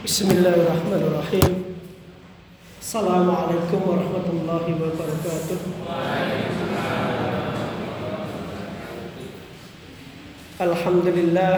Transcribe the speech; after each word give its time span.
بسم 0.00 0.32
الله 0.32 0.56
الرحمن 0.64 1.02
الرحيم. 1.12 1.52
السلام 2.80 3.28
عليكم 3.28 3.80
ورحمة 3.84 4.26
الله 4.32 4.64
وبركاته. 4.80 5.60
الحمد 10.60 11.06
لله. 11.06 11.56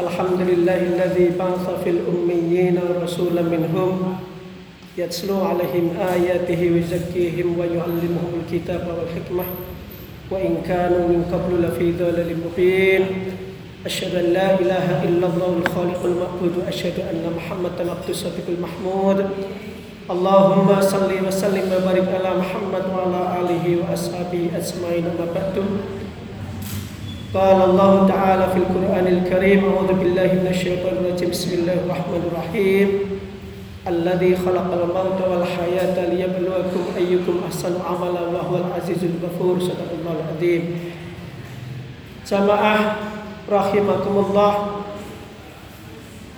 الحمد 0.00 0.40
لله 0.48 0.78
الذي 0.96 1.26
بعث 1.36 1.64
في 1.84 1.90
الأميين 1.92 2.80
رسولا 2.80 3.42
منهم 3.52 4.16
يتلو 4.96 5.38
عليهم 5.44 5.86
آياته 6.00 6.60
ويزكيهم 6.72 7.48
ويعلمهم 7.60 8.32
الكتاب 8.40 8.80
والحكمة. 8.88 9.44
وإن 10.32 10.52
كانوا 10.64 11.04
من 11.12 11.28
قبل 11.28 11.52
لفي 11.68 11.86
ضلال 12.00 12.30
مبين. 12.32 13.02
أشهد 13.86 14.14
أن 14.14 14.32
لا 14.32 14.60
إله 14.60 15.04
إلا 15.04 15.26
الله 15.26 15.52
الخالق 15.60 16.00
المعبود 16.04 16.52
وأشهد 16.56 17.04
أن 17.04 17.24
محمدا 17.36 17.90
عبده 17.90 18.08
الصديق 18.08 18.46
المحمود. 18.48 19.28
اللهم 20.10 20.68
صل 20.80 21.10
وسلم 21.28 21.66
وبارك 21.72 22.08
على 22.16 22.30
محمد 22.40 22.84
وعلى 22.94 23.20
آله 23.40 23.64
وأصحابه 23.80 24.42
أجمعين 24.56 25.04
أما 25.04 25.26
بعد. 25.36 25.56
قال 27.34 27.58
الله 27.70 28.08
تعالى 28.08 28.44
في 28.52 28.58
القرآن 28.64 29.06
الكريم 29.06 29.60
أعوذ 29.64 29.90
بالله 30.00 30.30
من 30.40 30.48
الشيطان 30.50 30.94
الرجيم 31.04 31.30
بسم 31.30 31.50
الله 31.52 31.76
الرحمن 31.84 32.22
الرحيم. 32.28 32.88
الذي 33.88 34.36
خلق 34.36 34.68
الموت 34.80 35.18
والحياة 35.30 35.96
ليبلوكم 36.08 36.82
أيكم 36.96 37.34
أحسن 37.48 37.74
عملا 37.84 38.22
وهو 38.32 38.54
العزيز 38.64 39.00
الغفور 39.04 39.60
صدق 39.60 39.90
الله 40.00 40.14
العظيم. 40.24 40.62
Jamaah 42.24 42.80
rahimakumullah 43.48 44.84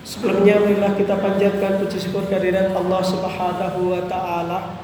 Sebelumnya 0.07 0.63
marilah 0.63 0.95
kita 0.95 1.19
panjatkan 1.19 1.83
puji 1.83 1.99
syukur 1.99 2.31
kehadirat 2.31 2.71
Allah 2.79 3.03
Subhanahu 3.03 3.91
wa 3.91 4.07
taala. 4.07 4.79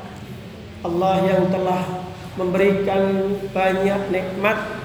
Allah 0.82 1.14
yang 1.22 1.46
telah 1.46 2.10
memberikan 2.34 3.30
banyak 3.54 4.10
nikmat 4.10 4.82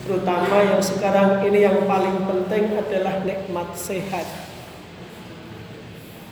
terutama 0.00 0.64
yang 0.64 0.80
sekarang 0.80 1.44
ini 1.44 1.60
yang 1.60 1.84
paling 1.84 2.24
penting 2.24 2.72
adalah 2.72 3.20
nikmat 3.20 3.68
sehat. 3.76 4.24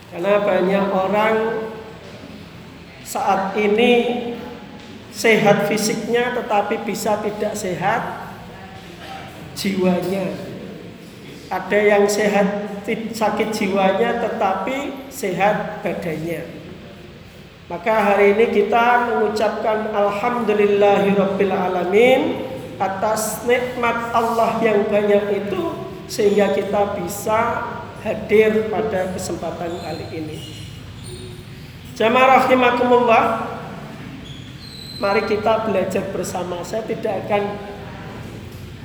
Karena 0.09 0.41
banyak 0.41 0.85
orang 0.89 1.35
saat 3.05 3.53
ini 3.61 3.93
sehat 5.13 5.69
fisiknya 5.69 6.33
tetapi 6.33 6.81
bisa 6.81 7.21
tidak 7.21 7.53
sehat 7.53 8.22
jiwanya. 9.53 10.33
Ada 11.49 11.79
yang 11.79 12.03
sehat 12.09 12.81
sakit 13.13 13.49
jiwanya 13.53 14.19
tetapi 14.19 15.07
sehat 15.13 15.85
badannya. 15.85 16.63
Maka 17.71 17.93
hari 17.95 18.35
ini 18.35 18.45
kita 18.51 19.07
mengucapkan 19.07 19.95
alhamdulillahirabbil 19.95 21.53
alamin 21.55 22.43
atas 22.75 23.47
nikmat 23.47 24.11
Allah 24.11 24.59
yang 24.59 24.83
banyak 24.91 25.45
itu 25.45 25.71
sehingga 26.11 26.51
kita 26.51 26.99
bisa 26.99 27.63
hadir 28.03 28.67
pada 28.67 29.15
kesempatan 29.15 29.79
kali 29.79 30.05
ini. 30.11 30.37
Jamaah 31.95 32.43
rahimakumullah, 32.43 33.25
mari 34.99 35.23
kita 35.29 35.69
belajar 35.69 36.03
bersama. 36.11 36.59
Saya 36.67 36.83
tidak 36.83 37.25
akan 37.25 37.43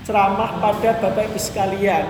ceramah 0.08 0.56
pada 0.56 0.96
Bapak 1.04 1.28
Ibu 1.28 1.36
sekalian. 1.36 2.08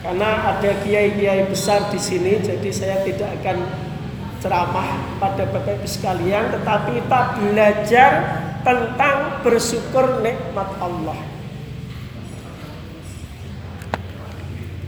Karena 0.00 0.56
ada 0.56 0.72
kiai-kiai 0.80 1.44
besar 1.44 1.92
di 1.92 2.00
sini, 2.00 2.40
jadi 2.40 2.70
saya 2.72 2.96
tidak 3.04 3.28
akan 3.44 3.60
ceramah 4.40 4.88
pada 5.20 5.44
Bapak 5.52 5.84
Ibu 5.84 5.84
sekalian, 5.84 6.48
tetapi 6.48 7.04
kita 7.04 7.20
belajar 7.36 8.10
tentang 8.64 9.44
bersyukur 9.44 10.24
nikmat 10.24 10.72
Allah. 10.80 11.20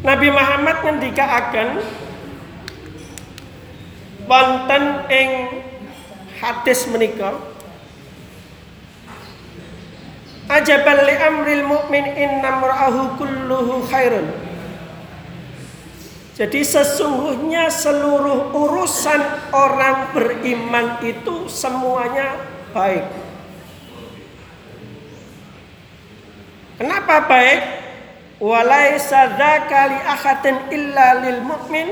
Nabi 0.00 0.28
Muhammad 0.32 0.76
ngendika 0.88 1.24
akan 1.24 1.68
wonten 4.24 4.84
ing 5.12 5.30
hadis 6.40 6.88
menikah 6.88 7.53
Ajabal 10.44 11.08
li 11.08 11.16
amril 11.16 11.64
mu'min 11.64 12.04
inna 12.20 12.60
mur'ahu 12.60 13.16
kulluhu 13.16 13.88
khairun. 13.88 14.28
Jadi 16.34 16.66
sesungguhnya 16.66 17.70
seluruh 17.70 18.50
urusan 18.52 19.22
orang 19.54 20.10
beriman 20.10 20.98
itu 21.00 21.46
semuanya 21.46 22.36
baik. 22.74 23.06
Kenapa 26.74 27.24
baik? 27.30 27.62
Walaisa 28.42 29.38
dzaka 29.38 29.80
li 29.94 29.98
ahadin 30.04 30.56
illa 30.74 31.22
lil 31.22 31.40
mu'min 31.46 31.88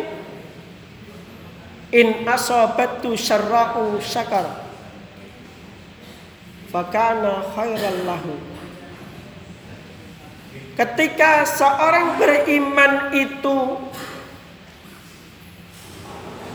in 1.94 2.26
asabatu 2.26 3.14
syarra'u 3.14 4.02
syakara 4.02 4.61
fakana 6.72 7.44
khairal 7.52 8.00
lahu. 8.08 8.34
Ketika 10.72 11.44
seorang 11.44 12.16
beriman 12.16 13.12
itu 13.12 13.76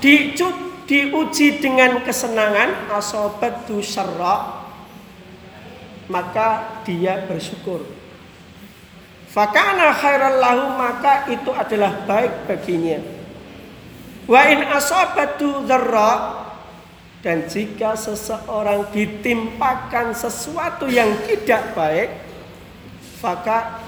dicu, 0.01 0.49
diuji 0.89 1.61
dengan 1.61 2.01
kesenangan 2.01 2.89
asobatu 2.97 3.77
syarra 3.85 4.65
maka 6.09 6.81
dia 6.81 7.21
bersyukur. 7.29 7.85
Fakana 9.29 9.93
khairal 9.93 10.41
lahu 10.41 10.65
maka 10.81 11.29
itu 11.29 11.53
adalah 11.53 11.93
baik 12.09 12.49
baginya. 12.49 12.97
Wa 14.25 14.49
in 14.49 14.65
asabatu 14.65 15.61
dzarra 15.69 16.46
dan 17.25 17.49
jika 17.49 17.97
seseorang 17.97 18.93
ditimpakan 18.93 20.13
sesuatu 20.13 20.85
yang 20.85 21.09
tidak 21.25 21.73
baik, 21.73 22.09
maka 23.19 23.81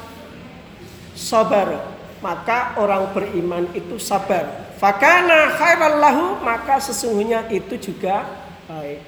sabar. 1.14 1.98
Maka 2.20 2.76
orang 2.76 3.16
beriman 3.16 3.64
itu 3.72 3.96
sabar. 3.96 4.76
Fakana 4.76 5.56
khairal 5.56 6.00
lahu, 6.04 6.28
maka 6.44 6.84
sesungguhnya 6.84 7.48
itu 7.48 7.80
juga 7.80 8.28
baik. 8.68 9.00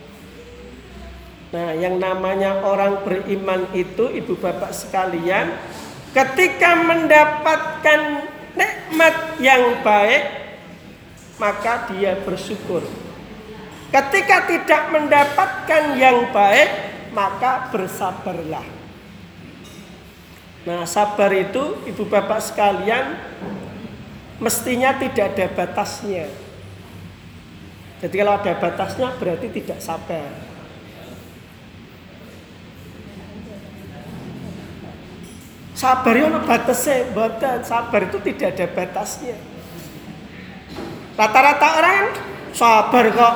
Nah, 1.51 1.75
yang 1.75 1.99
namanya 1.99 2.63
orang 2.63 3.03
beriman 3.03 3.67
itu 3.75 4.07
ibu 4.15 4.39
bapak 4.39 4.71
sekalian, 4.71 5.51
ketika 6.15 6.79
mendapatkan 6.79 8.23
nikmat 8.55 9.15
yang 9.43 9.83
baik, 9.83 10.23
maka 11.35 11.91
dia 11.91 12.15
bersyukur. 12.23 13.00
Ketika 13.91 14.47
tidak 14.47 14.87
mendapatkan 14.95 15.83
yang 15.99 16.31
baik, 16.31 16.69
maka 17.11 17.67
bersabarlah. 17.75 18.63
Nah, 20.63 20.87
sabar 20.87 21.27
itu 21.35 21.83
ibu 21.83 22.07
bapak 22.07 22.39
sekalian 22.39 23.19
mestinya 24.39 24.95
tidak 24.95 25.35
ada 25.35 25.45
batasnya. 25.51 26.31
Jadi 27.99 28.15
kalau 28.15 28.33
ada 28.39 28.53
batasnya 28.57 29.07
berarti 29.19 29.47
tidak 29.51 29.83
sabar. 29.83 30.31
Sabar 35.75 36.13
itu 36.13 36.29
batasnya, 36.45 37.09
batas 37.11 37.67
sabar 37.67 38.01
itu 38.05 38.17
tidak 38.21 38.55
ada 38.55 38.65
batasnya. 38.71 39.37
Rata-rata 41.17 41.67
orang 41.75 42.05
sabar 42.53 43.05
kok 43.11 43.35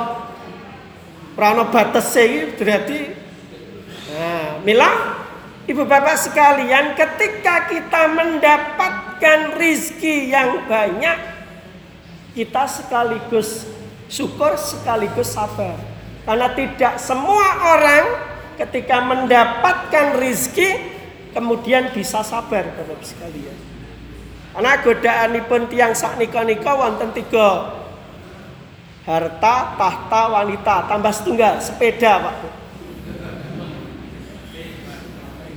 Rano 1.36 1.68
batas 1.68 2.16
iki 2.16 2.56
berarti 2.56 3.00
Nah, 4.16 4.64
mila 4.64 4.92
Ibu 5.66 5.82
Bapak 5.84 6.16
sekalian, 6.22 6.94
ketika 6.94 7.66
kita 7.66 8.06
mendapatkan 8.06 9.58
rizki 9.58 10.30
yang 10.30 10.62
banyak, 10.70 11.18
kita 12.38 12.70
sekaligus 12.70 13.66
syukur 14.06 14.54
sekaligus 14.62 15.34
sabar. 15.34 15.74
Karena 16.22 16.54
tidak 16.54 17.02
semua 17.02 17.76
orang 17.76 18.06
ketika 18.62 19.02
mendapatkan 19.02 20.22
rizki 20.22 20.70
kemudian 21.34 21.90
bisa 21.90 22.22
sabar 22.22 22.70
Bapak 22.70 23.02
sekalian. 23.02 23.58
Karena 24.54 24.80
godaan 24.86 25.34
pun 25.50 25.66
tiang 25.66 25.98
sak 25.98 26.22
nika-nika 26.22 26.78
wonten 26.78 27.10
tiga 27.12 27.74
harta, 29.06 29.56
tahta, 29.78 30.22
wanita, 30.34 30.90
tambah 30.90 31.14
setunggal, 31.14 31.62
sepeda 31.62 32.20
Pak. 32.26 32.36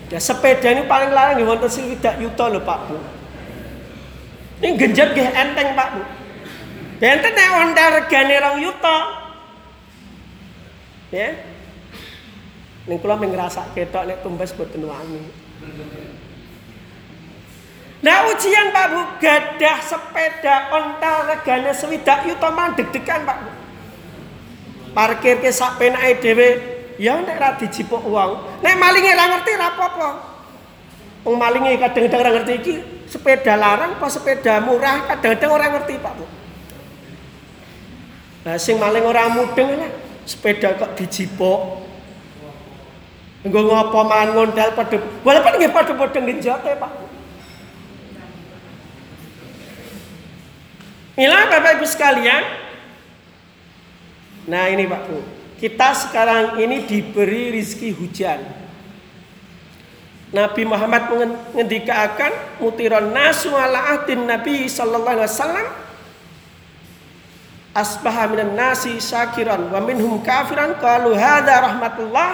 Ya 0.09 0.21
sepeda 0.21 0.73
ini 0.73 0.89
paling 0.89 1.13
larang 1.13 1.37
di 1.37 1.45
wonten 1.45 1.69
tidak 1.69 2.17
yuto 2.17 2.45
loh 2.49 2.65
Pak 2.65 2.81
Bu. 2.89 2.97
Ini 4.65 4.69
genjot 4.77 5.13
nggih 5.13 5.29
enteng 5.37 5.77
Pak 5.77 5.89
Bu. 5.97 6.03
Benten 6.99 7.33
nek 7.37 7.51
ontel 7.61 7.89
regane 8.01 8.37
yuta. 8.65 8.99
Ya. 11.13 11.37
Ning 12.89 12.97
kula 13.05 13.21
mung 13.21 13.37
ngrasake 13.37 13.93
tok 13.93 14.09
nek 14.09 14.25
tumbas 14.25 14.57
boten 14.57 14.89
wani. 14.89 15.23
Nah 17.99 18.31
ujian 18.31 18.71
Pak 18.71 18.87
Bu, 18.95 19.01
gadah 19.19 19.79
sepeda 19.83 20.71
ontel 20.71 21.17
regane 21.35 21.75
sewidak 21.75 22.31
yuta 22.31 22.49
mang 22.55 22.79
deg-degan 22.79 23.27
Pak 23.27 23.39
Bu. 23.43 23.51
Parkir 24.95 25.43
ke 25.43 25.51
sak 25.51 25.83
penake 25.83 26.23
dhewe, 26.23 26.49
ya 26.95 27.19
nek 27.19 27.37
ra 27.43 27.59
dijipuk 27.59 27.99
uang. 28.07 28.63
Nek 28.63 28.75
malinge 28.79 29.11
ra 29.19 29.25
ngerti 29.35 29.53
ra 29.59 29.75
apa-apa. 29.75 30.09
Wong 31.27 31.35
malinge 31.35 31.75
kadang-kadang 31.75 32.23
ora 32.23 32.31
ngerti 32.39 32.53
iki 32.63 32.75
sepeda 33.11 33.59
larang 33.59 33.99
apa 33.99 34.07
sepeda 34.07 34.63
murah, 34.63 35.03
kadang-kadang 35.11 35.51
ora 35.51 35.67
ngerti 35.75 35.95
Pak 35.99 36.13
Bu. 36.15 36.27
Nah 38.47 38.57
sing 38.63 38.79
maling 38.79 39.03
ora 39.03 39.27
mudeng 39.27 39.75
lah, 39.75 39.91
sepeda 40.23 40.79
kok 40.79 40.95
dijipuk. 40.95 41.83
Nggo 43.43 43.61
ngopo 43.61 44.07
malah 44.07 44.35
ngondal 44.35 44.71
padha 44.75 44.99
walaupun 45.27 45.53
nggih 45.59 45.71
padha-padha 45.75 46.19
ngenjote 46.23 46.71
Pak. 46.79 46.93
Inilah 51.19 51.51
Bapak 51.51 51.83
Ibu 51.83 51.87
sekalian. 51.91 52.47
Nah 54.47 54.71
ini 54.71 54.87
Pak 54.87 55.03
Bu. 55.11 55.19
Kita 55.59 55.91
sekarang 55.91 56.63
ini 56.63 56.87
diberi 56.87 57.51
rizki 57.51 57.91
hujan. 57.91 58.39
Nabi 60.31 60.63
Muhammad 60.63 61.11
mengendikakan 61.11 62.63
mutiron 62.63 63.11
nasu 63.11 63.51
ala 63.51 63.99
ahdin 63.99 64.31
Nabi 64.31 64.71
sallallahu 64.71 65.19
alaihi 65.19 65.33
wasallam 65.35 65.67
asbaha 67.75 68.31
minan 68.31 68.53
nasi 68.55 69.01
syakiran 69.03 69.73
wa 69.73 69.81
minhum 69.83 70.21
kafiran 70.23 70.79
qalu 70.79 71.17
hadza 71.19 71.65
rahmatullah 71.65 72.31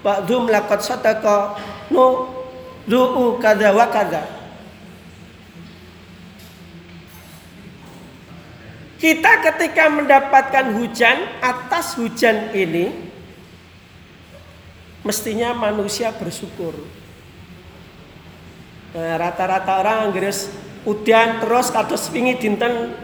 ba'dhum 0.00 0.48
laqad 0.48 0.80
sadaqa 0.80 1.58
nu 1.90 2.30
du'u 2.86 3.42
kadza 3.42 3.74
wa 3.74 3.90
kadza 3.90 4.41
Kita 9.02 9.42
ketika 9.42 9.90
mendapatkan 9.90 10.78
hujan 10.78 11.26
atas 11.42 11.98
hujan 11.98 12.54
ini 12.54 12.94
mestinya 15.02 15.50
manusia 15.58 16.14
bersyukur. 16.14 16.70
Nah, 18.94 19.18
rata-rata 19.18 19.82
orang 19.82 20.14
Inggris 20.14 20.54
udan 20.86 21.42
terus 21.42 21.74
kados 21.74 22.14
wingi 22.14 22.38
dinten 22.38 22.94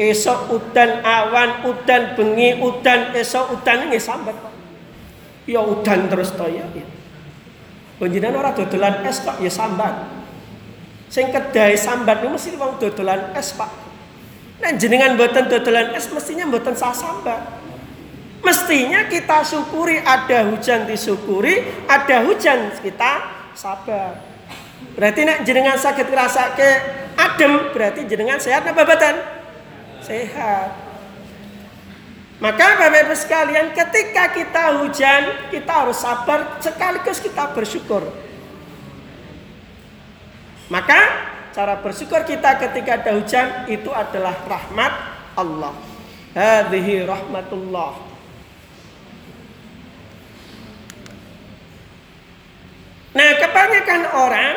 esok 0.00 0.56
udan 0.56 1.04
awan 1.04 1.68
udan 1.68 2.16
bengi 2.16 2.56
udan 2.56 3.12
esok 3.12 3.60
udan 3.60 3.92
nggih 3.92 4.00
sambat 4.00 4.40
Pak. 4.40 4.54
Ya 5.44 5.68
udan 5.68 6.08
terus 6.08 6.32
to 6.32 6.48
ya. 6.48 6.64
Panjenengan 8.00 8.40
ora 8.40 8.56
dodolan 8.56 9.04
es 9.04 9.20
kok 9.20 9.36
ya 9.36 9.52
sambat. 9.52 10.16
Sing 11.12 11.28
kedai 11.28 11.76
sambat 11.76 12.24
niku 12.24 12.40
mesti 12.40 12.56
wong 12.56 12.80
dodolan 12.80 13.36
es 13.36 13.52
Pak. 13.52 13.87
Nah 14.58 14.74
jenengan 14.74 15.14
buatan 15.14 15.46
dodolan 15.46 15.94
es 15.94 16.10
mestinya 16.10 16.44
buatan 16.50 16.74
sah 16.74 16.90
sambat. 16.90 17.40
Mestinya 18.42 19.06
kita 19.10 19.42
syukuri 19.42 19.98
ada 20.02 20.46
hujan 20.46 20.86
disyukuri, 20.86 21.62
ada 21.90 22.22
hujan 22.26 22.70
kita 22.78 23.12
sabar. 23.54 24.18
Berarti 24.94 25.26
nak 25.26 25.42
jenengan 25.46 25.78
sakit 25.78 26.06
rasa 26.10 26.54
ke 26.54 26.68
adem, 27.18 27.70
berarti 27.74 28.06
jenengan 28.06 28.38
sehat 28.38 28.66
apa 28.66 28.82
badan? 28.82 29.16
Sehat. 30.02 30.70
Maka 32.38 32.78
Bapak 32.78 33.10
Ibu 33.10 33.14
sekalian 33.18 33.74
ketika 33.74 34.30
kita 34.30 34.78
hujan 34.78 35.50
kita 35.50 35.72
harus 35.74 35.98
sabar 35.98 36.62
sekaligus 36.62 37.18
kita 37.18 37.50
bersyukur. 37.50 38.06
Maka 40.70 40.98
cara 41.58 41.74
bersyukur 41.82 42.22
kita 42.22 42.54
ketika 42.54 43.02
ada 43.02 43.18
hujan 43.18 43.66
itu 43.66 43.90
adalah 43.90 44.30
rahmat 44.46 44.94
Allah. 45.34 45.74
Hadhihi 46.30 47.02
rahmatullah. 47.02 47.98
Nah, 53.10 53.30
kebanyakan 53.42 54.02
orang 54.14 54.54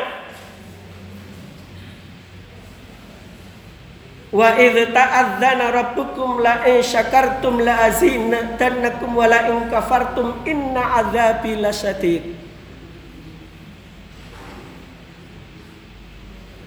Wa 4.32 4.56
idh 4.56 4.96
ta'adzana 4.96 5.76
rabbukum 5.76 6.40
la 6.40 6.64
in 6.64 6.80
syakartum 6.80 7.60
la 7.60 7.84
azinnakum 7.84 9.12
wa 9.12 9.28
la 9.28 9.44
in 9.52 9.68
kafartum 9.68 10.40
inna 10.48 11.04
adzabi 11.04 11.60
lasyadid. 11.60 12.32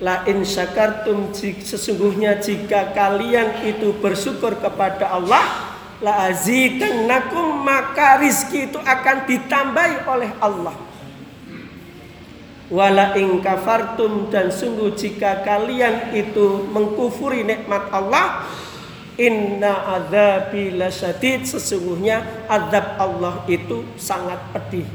La 0.06 0.22
in 0.30 0.46
syakartum 0.46 1.34
sesungguhnya 1.34 2.38
jika 2.38 2.94
kalian 2.94 3.66
itu 3.66 3.90
bersyukur 3.98 4.54
kepada 4.62 5.10
Allah 5.10 5.74
la 5.98 6.30
azidannakum 6.30 7.66
maka 7.66 8.22
rizki 8.22 8.70
itu 8.70 8.78
akan 8.78 9.26
ditambahi 9.26 10.06
oleh 10.06 10.32
Allah. 10.38 10.78
Wala 12.70 13.18
in 13.18 13.42
kafartum 13.42 14.30
dan 14.30 14.54
sungguh 14.54 14.94
jika 14.94 15.42
kalian 15.42 16.14
itu 16.14 16.70
mengkufuri 16.70 17.42
nikmat 17.42 17.90
Allah 17.90 18.46
Inna 19.18 19.90
adzabi 19.96 20.76
lasyadid 20.76 21.50
sesungguhnya 21.50 22.46
azab 22.46 23.00
Allah 23.02 23.42
itu 23.50 23.82
sangat 23.96 24.38
pedih. 24.52 24.86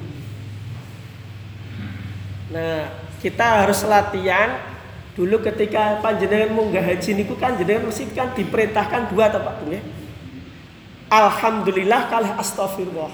Nah, 2.53 2.91
kita 3.19 3.65
harus 3.65 3.81
latihan 3.89 4.70
Dulu 5.19 5.43
ketika 5.43 5.99
panjenengan 5.99 6.55
munggah 6.55 6.83
haji 6.87 7.19
niku 7.19 7.35
kan 7.35 7.59
jenengan 7.59 7.91
mesti 7.91 8.07
kan 8.15 8.31
diperintahkan 8.31 9.11
dua 9.11 9.27
atau 9.27 9.43
Pak 9.43 9.67
ya. 9.67 9.83
Alhamdulillah 11.11 12.07
kalah 12.07 12.39
astagfirullah. 12.39 13.11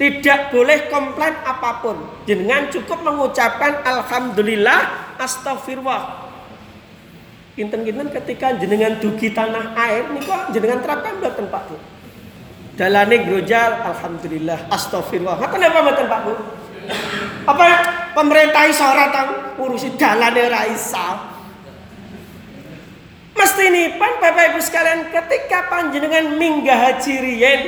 Tidak 0.00 0.48
boleh 0.48 0.88
komplain 0.88 1.36
apa 1.44 1.84
pun. 1.84 2.00
Jenengan 2.24 2.72
cukup 2.72 3.04
mengucapkan 3.04 3.84
alhamdulillah 3.84 5.12
astagfirullah. 5.20 6.32
Kinten-kinten 7.52 8.08
ketika 8.08 8.56
jenengan 8.56 8.96
dugi 8.96 9.36
tanah 9.36 9.76
air 9.76 10.08
niku 10.08 10.32
jenengan 10.56 10.80
terapkan 10.80 11.20
mboten 11.20 11.52
Pak 11.52 11.62
Bu. 11.68 11.76
Dalane 12.80 13.28
grojal 13.28 13.84
alhamdulillah 13.84 14.72
astagfirullah. 14.72 15.36
Ngoten 15.36 15.60
apa 15.60 15.78
mboten 15.84 16.06
Pak 16.08 16.20
Bu? 16.24 16.32
Apa 17.46 17.66
pemerintah 18.14 18.68
iso 18.68 18.84
ora 18.84 19.10
tau 19.10 19.28
ngurusi 19.58 19.96
dalane 19.96 20.40
ora 20.46 20.68
iso. 20.68 21.08
Mesti 23.34 23.62
ini 23.72 23.96
pan 23.96 24.20
Bapak 24.20 24.52
Ibu 24.52 24.60
sekalian 24.60 25.08
ketika 25.08 25.72
panjenengan 25.72 26.36
minggah 26.36 26.76
haji 26.76 27.14
riyen 27.24 27.60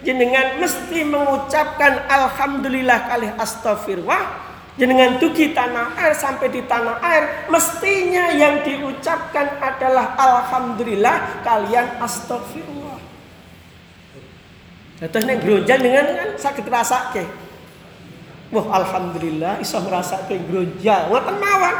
jenengan 0.00 0.56
mesti 0.56 1.04
mengucapkan 1.04 2.08
alhamdulillah 2.08 3.04
kali 3.04 3.28
astagfirullah 3.36 4.48
jenengan 4.80 5.20
dugi 5.20 5.52
tanah 5.52 5.92
air 6.00 6.16
sampai 6.16 6.48
di 6.48 6.64
tanah 6.64 7.04
air 7.04 7.52
mestinya 7.52 8.32
yang 8.32 8.64
diucapkan 8.64 9.60
adalah 9.60 10.16
alhamdulillah 10.16 11.44
kalian 11.44 12.00
astagfirullah. 12.00 12.96
Terus 15.00 15.24
nek 15.24 15.40
dengan 15.44 16.06
kan 16.16 16.30
sakit 16.36 16.64
rasa 16.68 17.12
ke. 17.12 17.24
Wah 18.50 18.66
alhamdulillah 18.82 19.62
iso 19.62 19.78
ngrasake 19.78 20.42
groja 20.50 21.06
ngoten 21.06 21.38
mawon. 21.38 21.76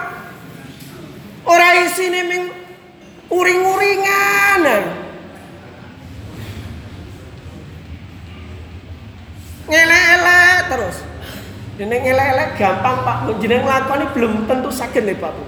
Ora 1.43 1.83
isine 1.83 2.23
ming 2.31 2.43
uring-uringan. 3.27 4.63
Ngelek-elek 9.67 10.59
terus. 10.71 10.97
Dene 11.75 11.97
ngelek-elek 12.07 12.49
gampang 12.55 13.03
Pak, 13.03 13.17
jeneng 13.43 13.67
nglakoni 13.67 14.07
belum 14.15 14.33
tentu 14.47 14.71
saged 14.71 15.07
lho 15.07 15.15
Pak 15.19 15.33
Bu. 15.35 15.45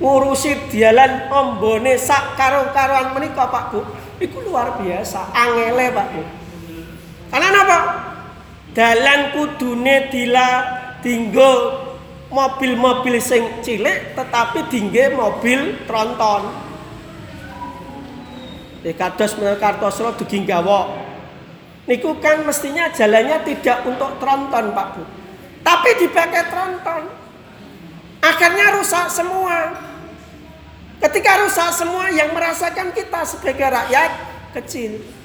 Ngurusi 0.00 0.72
dialan 0.72 1.28
ombone 1.28 1.96
sak 1.96 2.36
karo-karoan 2.36 3.16
menika 3.16 3.48
Pak 3.48 3.64
Bu. 3.72 3.80
Iku 4.20 4.44
luar 4.44 4.76
biasa, 4.76 5.32
angele 5.32 5.88
Pak 5.88 6.06
Bu. 6.12 6.22
Karena 7.32 7.48
apa? 7.64 7.78
Dalan 8.76 9.34
kudune 9.34 10.08
dila 10.10 10.50
dinggo 11.02 11.86
mobil-mobil 12.30 13.18
sing 13.18 13.60
cilik 13.60 14.14
tetapi 14.14 14.70
dingge 14.70 15.10
mobil 15.12 15.82
tronton. 15.84 16.70
Di 18.80 18.96
kados 18.96 19.36
menel 19.36 19.60
Kartosro 19.60 20.16
dugi 20.16 20.40
gawok. 20.46 21.10
Niku 21.84 22.16
kan 22.22 22.46
mestinya 22.46 22.88
jalannya 22.88 23.44
tidak 23.44 23.84
untuk 23.84 24.16
tronton 24.22 24.72
Pak 24.72 24.86
Bu. 24.96 25.02
Tapi 25.60 25.90
dipakai 26.00 26.48
tronton. 26.48 27.02
Akhirnya 28.24 28.78
rusak 28.78 29.12
semua. 29.12 29.74
Ketika 31.00 31.44
rusak 31.44 31.72
semua 31.76 32.08
yang 32.12 32.32
merasakan 32.32 32.92
kita 32.92 33.24
sebagai 33.26 33.68
rakyat 33.68 34.10
kecil. 34.56 35.19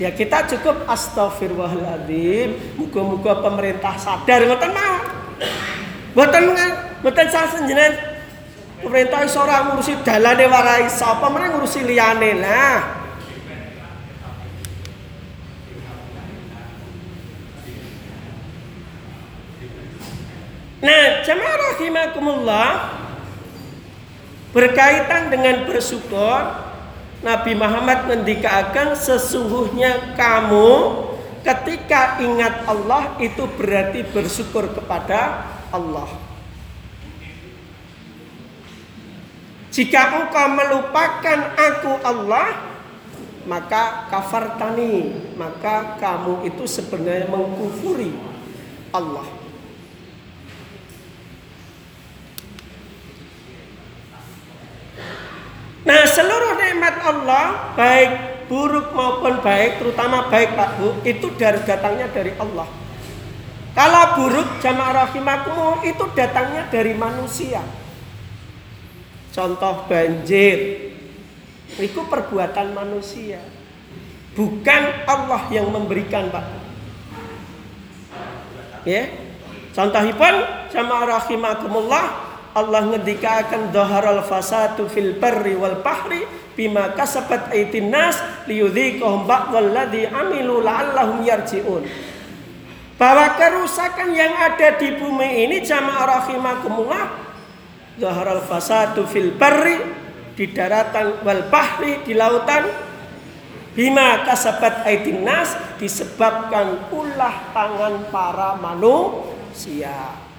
Ya 0.00 0.08
kita 0.08 0.48
cukup 0.48 0.88
astagfirullahaladzim. 0.88 2.80
Muka-muka 2.80 3.44
pemerintah 3.44 4.00
sadar. 4.00 4.48
Bukan 4.48 4.70
mau. 4.72 4.96
Bukan 6.16 6.42
bukan 7.04 7.26
salah 7.28 7.52
senjenan. 7.52 7.92
Pemerintah 8.80 9.28
iso 9.28 9.44
ora 9.44 9.68
ngurusi 9.68 10.00
dalane 10.00 10.48
warai 10.48 10.88
sapa 10.88 11.28
meneh 11.28 11.52
ngurusi 11.52 11.84
liyane 11.84 12.40
lah. 12.40 12.96
Nah, 20.80 21.20
jamaah 21.28 21.76
rahimakumullah 21.76 22.68
berkaitan 24.56 25.28
dengan 25.28 25.68
bersyukur 25.68 26.69
Nabi 27.20 27.52
Muhammad 27.52 28.08
ngendikakan 28.08 28.96
sesungguhnya 28.96 30.16
kamu 30.16 30.70
ketika 31.44 32.16
ingat 32.20 32.64
Allah 32.64 33.16
itu 33.20 33.44
berarti 33.60 34.04
bersyukur 34.08 34.72
kepada 34.72 35.44
Allah. 35.68 36.08
Jika 39.70 40.00
engkau 40.16 40.46
melupakan 40.50 41.38
aku 41.54 41.92
Allah, 42.02 42.58
maka 43.46 44.10
kafartani, 44.10 45.14
maka 45.38 46.00
kamu 46.02 46.48
itu 46.48 46.66
sebenarnya 46.66 47.30
mengkufuri 47.30 48.10
Allah. 48.90 49.39
Nah 55.80 56.04
seluruh 56.04 56.60
nikmat 56.60 57.00
Allah 57.00 57.72
baik 57.72 58.10
buruk 58.52 58.92
maupun 58.92 59.40
baik 59.40 59.80
terutama 59.80 60.28
baik 60.28 60.52
Pak 60.52 60.70
Bu 60.76 60.88
itu 61.06 61.32
dari 61.40 61.62
datangnya 61.64 62.10
dari 62.12 62.36
Allah. 62.36 62.68
Kalau 63.70 64.04
buruk 64.18 64.60
jamaah 64.60 65.06
rahimakumullah 65.06 65.80
itu 65.86 66.04
datangnya 66.12 66.68
dari 66.68 66.92
manusia. 66.92 67.62
Contoh 69.30 69.86
banjir 69.86 70.90
itu 71.78 72.00
perbuatan 72.04 72.74
manusia. 72.74 73.40
Bukan 74.34 74.82
Allah 75.06 75.42
yang 75.54 75.70
memberikan 75.70 76.28
Pak. 76.28 76.44
Ya. 78.84 79.06
Contohipun 79.70 80.34
jamaah 80.74 81.06
rahimakumullah 81.06 82.29
Allah 82.50 82.82
ngedikakan 82.82 83.70
dhaharal 83.70 84.26
fasatu 84.26 84.90
fil 84.90 85.14
barri 85.22 85.54
wal 85.54 85.78
bahri 85.86 86.26
bima 86.58 86.90
kasabat 86.98 87.54
aitin 87.54 87.94
nas 87.94 88.18
liyudhiqahum 88.50 89.22
ba'dal 89.22 89.70
ladzi 89.70 90.10
amilu 90.10 90.58
la'allahum 90.58 91.22
yarji'un. 91.22 91.86
Bahwa 92.98 93.38
kerusakan 93.38 94.12
yang 94.12 94.34
ada 94.34 94.76
di 94.76 94.98
bumi 94.98 95.46
ini 95.46 95.62
jamaah 95.62 96.20
rahimakumullah 96.20 97.04
dhaharal 97.96 98.42
fasatu 98.44 99.06
fil 99.06 99.30
barri 99.38 99.78
di 100.34 100.50
daratan 100.50 101.22
wal 101.22 101.46
bahri 101.48 102.02
di 102.02 102.18
lautan 102.18 102.66
bima 103.72 104.26
kasabat 104.26 104.84
aitin 104.90 105.22
nas 105.22 105.54
disebabkan 105.78 106.90
ulah 106.90 107.54
tangan 107.54 108.10
para 108.10 108.58
manusia. 108.58 110.29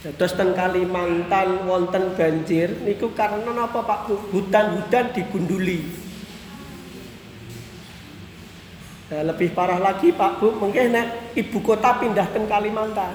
Terus 0.00 0.32
teng 0.32 0.56
Kalimantan 0.56 1.68
wonten 1.68 2.16
banjir 2.16 2.72
niku 2.88 3.12
karena 3.12 3.52
apa 3.68 3.84
Pak? 3.84 4.08
Hutan-hutan 4.32 5.12
digunduli. 5.12 5.84
Nah, 9.12 9.26
lebih 9.28 9.52
parah 9.52 9.76
lagi 9.76 10.14
Pak 10.14 10.40
Bu, 10.40 10.56
mungkin 10.56 10.96
ibu 11.36 11.58
kota 11.60 12.00
pindah 12.00 12.32
ke 12.32 12.40
Kalimantan. 12.48 13.12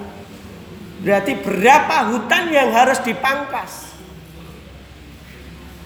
Berarti 1.01 1.42
berapa 1.42 2.13
hutan 2.13 2.54
yang 2.54 2.70
harus 2.70 3.01
dipangkas? 3.01 3.98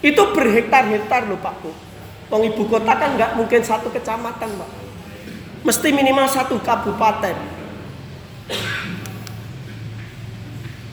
Itu 0.04 0.36
berhektar-hektar 0.36 1.32
loh 1.32 1.40
Pak 1.40 1.56
Bu. 1.64 1.72
Wong 2.28 2.44
ibu 2.44 2.68
kota 2.68 2.94
kan 3.00 3.16
nggak 3.16 3.40
mungkin 3.40 3.64
satu 3.64 3.88
kecamatan 3.88 4.52
Pak. 4.52 4.72
Mesti 5.64 5.96
minimal 5.96 6.28
satu 6.28 6.60
kabupaten. 6.60 7.36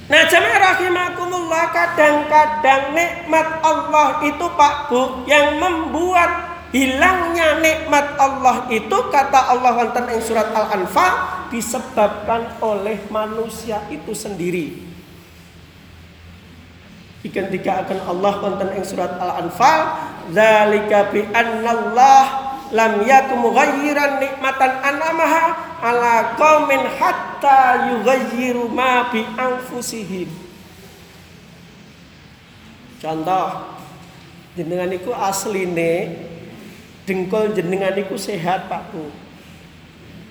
Nah 0.07 0.23
jemaah 0.31 0.59
rahimakumullah 0.75 1.75
kadang-kadang 1.75 2.95
nikmat 2.95 3.59
Allah 3.59 4.23
itu 4.23 4.47
Pak 4.55 4.75
Bu 4.87 5.27
yang 5.27 5.59
membuat 5.59 6.63
hilangnya 6.71 7.59
nikmat 7.59 8.15
Allah 8.15 8.71
itu 8.71 8.95
kata 9.11 9.51
Allah 9.51 9.75
wonten 9.75 10.07
ing 10.15 10.23
surat 10.23 10.55
Al-Anfal 10.55 11.13
disebabkan 11.51 12.55
oleh 12.63 13.03
manusia 13.11 13.83
itu 13.91 14.15
sendiri. 14.15 14.87
Dikentikan 17.27 17.99
Allah 18.07 18.35
wonten 18.39 18.79
ing 18.79 18.87
surat 18.87 19.19
Al-Anfal 19.19 19.81
zalika 20.31 21.11
bi 21.11 21.27
lam 22.77 23.01
yakum 23.09 23.41
ghayran 23.57 24.21
nikmatan 24.21 24.73
an'amaha 24.85 25.45
ala 25.81 26.37
qaumin 26.37 26.85
hatta 26.85 27.89
yughayyiru 27.89 28.69
ma 28.69 29.09
bi 29.09 29.25
anfusihim. 29.25 30.29
Contoh 33.01 33.81
jenengan 34.53 34.93
iku 34.93 35.17
asline 35.17 36.13
dengkul 37.09 37.57
jenengan 37.57 37.97
iku 37.97 38.21
sehat 38.21 38.69
Pak 38.69 38.93
Bu. 38.93 39.09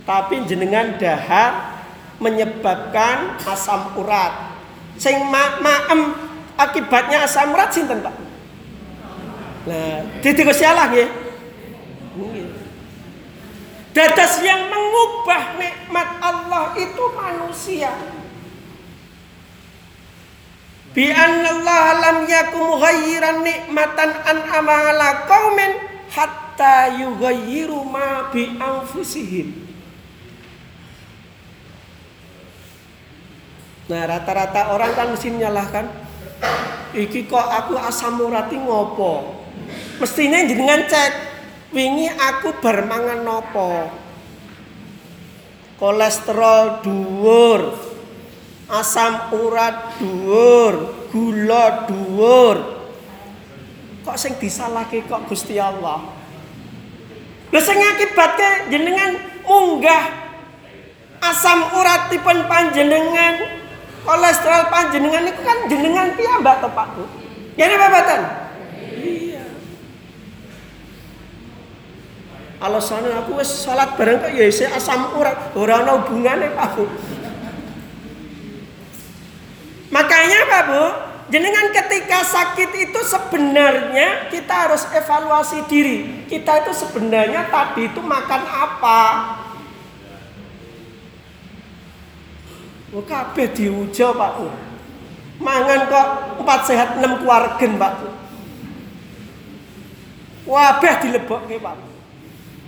Tapi 0.06 0.46
jenengan 0.46 1.02
dahar 1.02 1.82
menyebabkan 2.22 3.42
asam 3.42 3.98
urat. 3.98 4.54
Sing 5.02 5.18
ma 5.34 5.58
maem 5.58 6.14
akibatnya 6.62 7.26
asam 7.26 7.58
urat 7.58 7.74
sinten 7.74 8.06
Pak? 8.06 8.16
Nah, 9.66 10.06
dadi 10.22 10.42
salah 10.54 10.94
nggih. 10.94 11.25
Dadas 13.96 14.44
yang 14.44 14.68
mengubah 14.68 15.56
nikmat 15.56 16.10
Allah 16.20 16.76
itu 16.76 17.04
manusia. 17.16 17.96
Bi 20.92 21.16
Allah 21.16 22.04
lam 22.04 22.18
yakum 22.28 22.76
ghayran 22.76 23.48
nikmatan 23.48 24.12
an 24.28 24.38
amala 24.52 25.24
qaumin 25.32 25.80
hatta 26.12 26.92
yughayyiru 27.00 27.88
ma 27.88 28.36
bi 28.36 28.60
anfusihim. 28.60 29.64
Nah 33.86 34.04
rata-rata 34.12 34.76
orang 34.76 34.92
kan 34.98 35.14
mesti 35.14 35.30
menyalahkan 35.30 35.86
Iki 36.98 37.30
kok 37.30 37.38
aku 37.38 37.78
asam 37.78 38.18
urati 38.18 38.58
ngopo 38.58 39.46
Mestinya 40.02 40.42
jenengan 40.42 40.90
cek 40.90 41.35
wingi 41.76 42.08
aku 42.08 42.56
bermangan 42.64 43.28
nopo 43.28 43.92
kolesterol 45.76 46.80
dhuwur 46.80 47.76
asam 48.72 49.36
urat 49.36 50.00
dhuwur 50.00 50.74
gula 51.12 51.84
dhuwur 51.84 52.58
kok 54.08 54.16
sing 54.16 54.40
disalahke 54.40 55.04
kok 55.04 55.28
Gusti 55.28 55.60
Allah 55.60 56.00
lho 57.52 57.60
sing 57.60 57.78
jenengan 58.72 59.20
munggah 59.44 60.26
asam 61.20 61.76
uratipun 61.76 62.48
panjenengan 62.48 63.36
kolesterol 64.06 64.70
panjenengan 64.70 65.26
itu 65.26 65.42
kan 65.42 65.58
jenengan 65.68 66.08
piyambak 66.14 66.62
to 66.62 66.70
Pak 66.70 66.88
Bu. 66.94 67.04
Ya 67.58 67.72
babatan. 67.72 68.45
Alasannya 72.66 73.14
aku 73.22 73.38
wis 73.38 73.62
salat 73.62 73.94
bareng 73.94 74.26
kok 74.26 74.34
ya 74.34 74.50
isih 74.50 74.66
asam 74.74 75.14
urat, 75.14 75.54
ora 75.54 75.86
ana 75.86 76.02
hubungane 76.02 76.50
Pak 76.50 76.70
Bu. 76.74 76.90
Makanya 79.94 80.40
Pak 80.50 80.62
Bu, 80.66 80.84
jenengan 81.30 81.70
ketika 81.70 82.26
sakit 82.26 82.90
itu 82.90 83.00
sebenarnya 83.06 84.34
kita 84.34 84.66
harus 84.66 84.82
evaluasi 84.98 85.62
diri. 85.70 86.26
Kita 86.26 86.66
itu 86.66 86.74
sebenarnya 86.74 87.54
tadi 87.54 87.86
itu 87.86 88.02
makan 88.02 88.42
apa? 88.50 89.02
Kabeh 92.96 93.48
diujo 93.54 94.08
Pak 94.10 94.32
Bu. 94.42 94.48
Mangan 95.38 95.80
kok 95.86 96.08
empat 96.42 96.60
sehat 96.66 96.90
enam 96.98 97.22
keluarga 97.22 97.62
Pak 97.62 97.92
Bu. 98.02 98.08
Wabeh 100.50 100.94
dilebokke 101.06 101.62
Pak 101.62 101.76
Bu. 101.78 101.95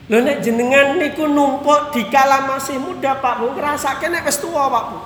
Lho 0.08 0.24
nek 0.24 0.40
jenengan 0.40 0.96
niku 0.96 1.28
numpuk 1.28 1.92
dikala 1.92 2.48
masih 2.48 2.80
muda 2.80 3.20
Pak 3.20 3.44
Bu, 3.44 3.52
ngrasake 3.60 4.08
nek 4.08 4.24
wis 4.24 4.40
tuwa 4.40 4.72
Pak 4.72 4.84
Bu. 4.88 4.98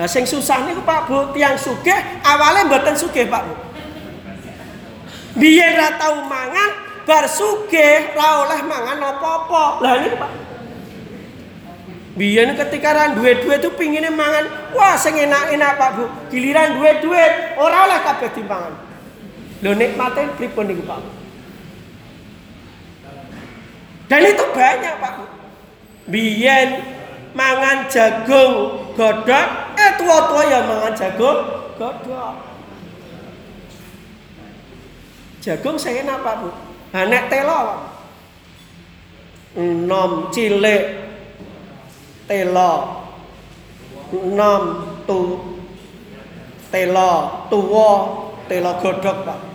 Nah 0.00 0.08
sing 0.08 0.24
susah 0.24 0.64
niku 0.64 0.80
Pak 0.80 1.04
Bu, 1.04 1.28
tiang 1.36 1.60
sugih 1.60 2.24
awalnya 2.24 2.64
mboten 2.64 2.96
sugih 2.96 3.28
Pak 3.28 3.42
Bu. 3.44 3.54
Biyen 5.36 5.76
ra 5.76 6.00
tau 6.00 6.24
mangan, 6.24 6.70
bar 7.04 7.28
sugih 7.28 8.16
ra 8.16 8.48
oleh 8.48 8.64
mangan 8.64 9.12
apa-apa. 9.12 9.64
Lah 9.84 9.92
ini 10.00 10.16
Pak. 10.16 10.30
Biyen 12.16 12.56
ketika 12.56 12.96
ra 12.96 13.04
duwe 13.12 13.44
duit 13.44 13.60
tuh 13.60 13.76
pingine 13.76 14.08
mangan, 14.08 14.72
wah 14.72 14.96
sing 14.96 15.20
enak-enak 15.20 15.76
Pak 15.76 15.90
Bu. 16.00 16.04
Giliran 16.32 16.80
duwe 16.80 16.96
duit, 17.04 17.32
ora 17.60 17.92
oleh 17.92 17.98
kabeh 18.08 18.30
dipangan. 18.40 18.72
Lho 19.60 19.76
nikmate 19.76 20.32
pripun 20.40 20.64
niku 20.64 20.88
Pak? 20.88 21.13
Dan 24.08 24.20
itu 24.28 24.44
banyak 24.52 24.94
Pak. 25.00 25.12
Biyen 26.04 26.68
mangan 27.32 27.88
jagung 27.88 28.84
godok, 28.92 29.48
eh 29.74 29.92
tua-tua 29.96 30.42
ya 30.44 30.60
mangan 30.68 30.92
jagung 30.92 31.38
godok. 31.80 32.36
Jagung 35.40 35.76
saya 35.76 36.04
enak 36.04 36.20
Pak 36.20 36.34
Bu. 36.40 36.48
Nek 36.94 37.26
telo 37.26 37.92
Nom 39.54 40.34
cilik 40.34 40.82
telo 42.26 42.72
nom 44.10 44.62
tu 45.06 45.20
telo 46.74 47.12
tuwa 47.46 47.90
telo 48.50 48.72
godok 48.82 49.16
Pak. 49.22 49.53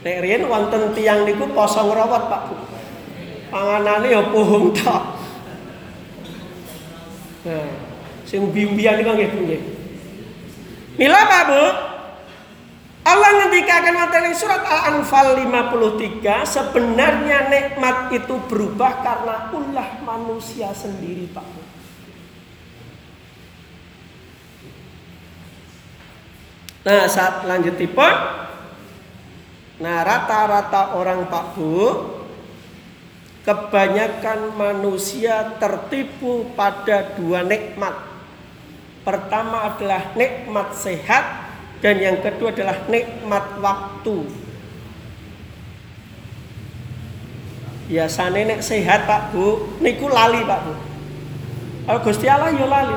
Nek 0.00 0.16
riyen 0.24 0.48
wonten 0.48 0.96
tiyang 0.96 1.28
niku 1.28 1.44
poso 1.52 1.84
ngrawat 1.84 2.24
Pak. 2.32 2.42
Panganane 3.52 4.08
ya 4.08 4.22
pohong 4.32 4.72
tok. 4.72 5.02
Nah, 7.44 7.68
sing 8.24 8.48
bimbian 8.48 8.96
niku 8.96 9.12
nggih 9.12 9.28
nggih. 9.28 9.62
Mila 10.96 11.20
Pak 11.28 11.42
Bu. 11.48 11.64
Allah 13.00 13.30
ngendikakan 13.32 14.28
ing 14.28 14.36
surat 14.36 14.60
Al-Anfal 14.60 15.32
53 15.32 16.20
sebenarnya 16.44 17.48
nikmat 17.48 18.12
itu 18.12 18.36
berubah 18.44 19.00
karena 19.00 19.48
ulah 19.56 20.04
manusia 20.04 20.68
sendiri 20.76 21.24
Pak. 21.32 21.48
Nah, 26.80 27.04
saat 27.08 27.44
lanjutipun 27.44 28.12
Nah 29.80 30.04
rata-rata 30.04 30.92
orang 30.94 31.26
Pak 31.32 31.56
Bu 31.56 31.76
Kebanyakan 33.40 34.52
manusia 34.52 35.56
tertipu 35.56 36.44
pada 36.52 37.16
dua 37.16 37.40
nikmat. 37.40 37.96
Pertama 39.00 39.72
adalah 39.72 40.12
nikmat 40.12 40.76
sehat 40.76 41.24
Dan 41.80 41.96
yang 42.04 42.20
kedua 42.20 42.52
adalah 42.52 42.76
nikmat 42.92 43.44
waktu. 43.64 44.28
Biasanya 47.88 48.54
nek 48.54 48.60
sehat 48.60 49.08
Pak 49.08 49.32
Bu 49.32 49.80
Niku 49.80 50.12
lali 50.12 50.44
Pak 50.44 50.60
Bu. 50.60 50.74
Kalau 51.88 52.00
Gusti 52.04 52.28
Allah 52.28 52.52
ya 52.52 52.68
lali. 52.68 52.96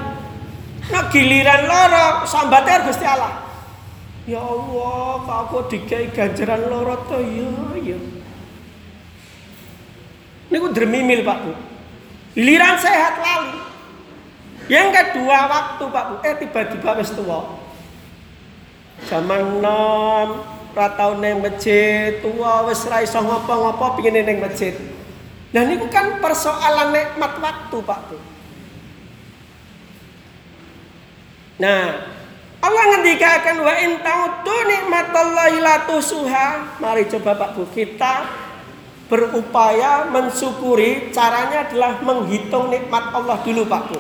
Nah 0.91 1.07
giliran 1.07 1.63
loro 1.63 2.27
sambatnya 2.27 2.83
Gusti 2.83 3.07
Allah 3.07 3.42
Ya 4.24 4.39
Allah, 4.39 5.20
kok 5.27 5.38
aku 5.48 5.58
dikai 5.68 6.08
ganjaran 6.15 6.72
loro 6.72 6.96
to 7.12 7.20
ya 7.20 7.51
ya. 7.84 8.00
Niku 10.48 10.72
dremimil 10.72 11.27
Pak 11.27 11.38
Bu. 11.44 11.51
Liran 12.39 12.80
sehat 12.80 13.20
lali. 13.20 13.60
Yang 14.72 14.89
kedua 14.96 15.38
waktu 15.51 15.84
Pak 15.92 16.06
Bu, 16.08 16.15
eh 16.24 16.36
tiba-tiba 16.39 16.89
wis 17.03 17.12
tua. 17.12 17.59
Zaman 19.12 19.59
nom 19.59 20.40
ratau 20.72 21.20
neng 21.20 21.44
masjid, 21.44 22.24
tua 22.24 22.64
wis 22.72 22.88
ra 22.88 23.03
iso 23.03 23.20
ngopo-ngopo 23.20 24.00
pingin 24.00 24.24
neng 24.24 24.40
masjid. 24.40 24.72
Nah 25.51 25.68
niku 25.68 25.92
kan 25.92 26.24
persoalan 26.24 26.96
nikmat 26.96 27.44
waktu 27.44 27.77
Pak 27.83 28.00
Bu. 28.07 28.18
Nah, 31.62 32.12
Allah 32.63 32.83
ngendikakan 32.95 33.59
wa 33.59 33.75
in 33.75 33.99
ta'uddu 33.99 34.55
nikmatallahi 34.71 35.59
la 35.59 35.83
tusuha. 35.83 36.79
Mari 36.79 37.11
coba 37.11 37.35
Pak 37.35 37.59
Bu 37.59 37.67
kita 37.75 38.23
berupaya 39.11 40.07
mensyukuri 40.07 41.11
caranya 41.11 41.67
adalah 41.67 41.99
menghitung 41.99 42.71
nikmat 42.71 43.11
Allah 43.11 43.35
dulu 43.43 43.67
Pak 43.67 43.83
Bu. 43.91 43.99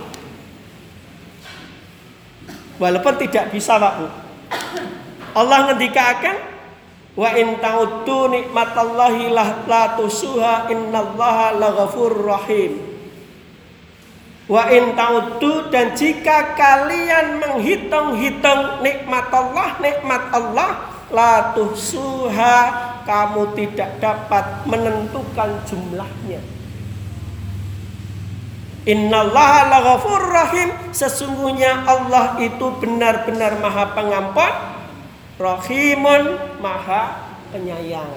Walaupun 2.79 3.13
tidak 3.19 3.51
bisa 3.51 3.75
Pak 3.75 3.93
Bu. 3.99 4.07
Allah 5.35 5.59
ngendikakan 5.67 6.39
wa 7.19 7.35
in 7.35 7.59
ta'uddu 7.59 8.31
nikmatallahi 8.31 9.27
la 9.67 9.99
tusuha 9.99 10.71
innallaha 10.71 11.51
laghafurur 11.59 12.31
rahim. 12.31 12.92
Wa 14.43 14.67
in 14.67 14.91
ta'uddu 14.91 15.71
dan 15.71 15.95
jika 15.95 16.51
kalian 16.59 17.39
menghitung-hitung 17.39 18.83
nikmat 18.83 19.31
Allah, 19.31 19.79
nikmat 19.79 20.23
Allah 20.35 20.71
la 21.13 21.55
tuhsuha 21.55 22.57
kamu 23.07 23.55
tidak 23.55 24.03
dapat 24.03 24.67
menentukan 24.67 25.63
jumlahnya. 25.63 26.43
Innallaha 28.83 29.71
laghafur 29.71 30.27
rahim 30.27 30.75
sesungguhnya 30.91 31.87
Allah 31.87 32.35
itu 32.43 32.67
benar-benar 32.83 33.63
Maha 33.63 33.95
Pengampun, 33.95 34.53
Rahimun 35.39 36.23
Maha 36.59 37.31
Penyayang. 37.55 38.11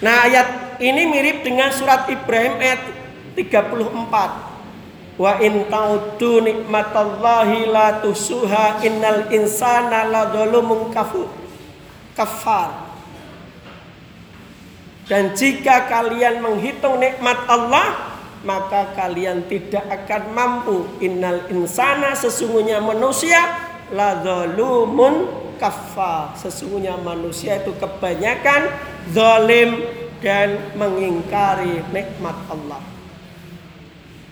Nah, 0.00 0.24
ayat 0.24 0.80
ini 0.80 1.12
mirip 1.12 1.44
dengan 1.44 1.68
surat 1.76 2.08
Ibrahim 2.08 2.56
ayat 2.56 3.01
34 3.34 5.20
Wa 5.20 5.36
in 5.44 5.68
ta'uddu 5.68 6.40
nikmatallahi 6.40 7.68
la 7.68 8.00
tusuha 8.00 8.80
innal 8.80 9.28
insana 9.28 10.08
la 10.08 10.32
kafu 10.92 11.28
kafar 12.16 12.92
Dan 15.04 15.36
jika 15.36 15.86
kalian 15.90 16.40
menghitung 16.40 16.96
nikmat 16.96 17.44
Allah 17.44 18.12
maka 18.42 18.90
kalian 18.98 19.46
tidak 19.46 19.86
akan 19.86 20.22
mampu. 20.34 20.82
Innal 20.98 21.46
insana 21.46 22.10
sesungguhnya 22.18 22.82
manusia 22.82 23.38
la 23.92 24.18
dhulumun 24.24 25.42
kafar 25.62 26.34
sesungguhnya 26.34 26.98
manusia 26.98 27.62
itu 27.62 27.70
kebanyakan 27.78 28.66
zalim 29.14 29.84
dan 30.18 30.58
mengingkari 30.74 31.86
nikmat 31.94 32.34
Allah 32.50 32.91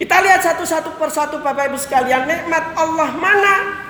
kita 0.00 0.16
lihat 0.24 0.40
satu-satu 0.40 0.96
persatu 0.96 1.44
Bapak 1.44 1.68
Ibu 1.68 1.76
sekalian 1.76 2.24
nikmat 2.24 2.72
Allah 2.72 3.12
mana 3.20 3.84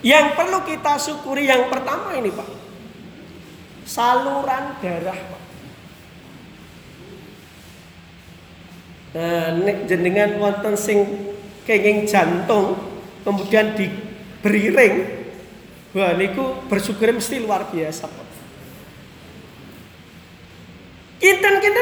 yang 0.00 0.32
perlu 0.32 0.64
kita 0.64 0.96
syukuri 0.96 1.44
yang 1.44 1.68
pertama 1.68 2.16
ini 2.16 2.32
Pak. 2.32 2.48
Saluran 3.84 4.80
darah 4.80 5.12
Pak. 5.12 5.42
Nah, 9.12 9.52
jenengan 9.84 10.40
wonten 10.40 10.72
sing 10.80 11.04
kenging 11.68 12.08
jantung 12.08 12.80
kemudian 13.28 13.76
diberi 13.76 14.72
ring. 14.72 14.94
Wah 15.92 16.16
niku 16.16 16.64
bersyukur 16.72 17.12
mesti 17.12 17.44
luar 17.44 17.68
biasa 17.68 18.08
Pak. 18.08 18.28
Kinten-kinten 21.22 21.81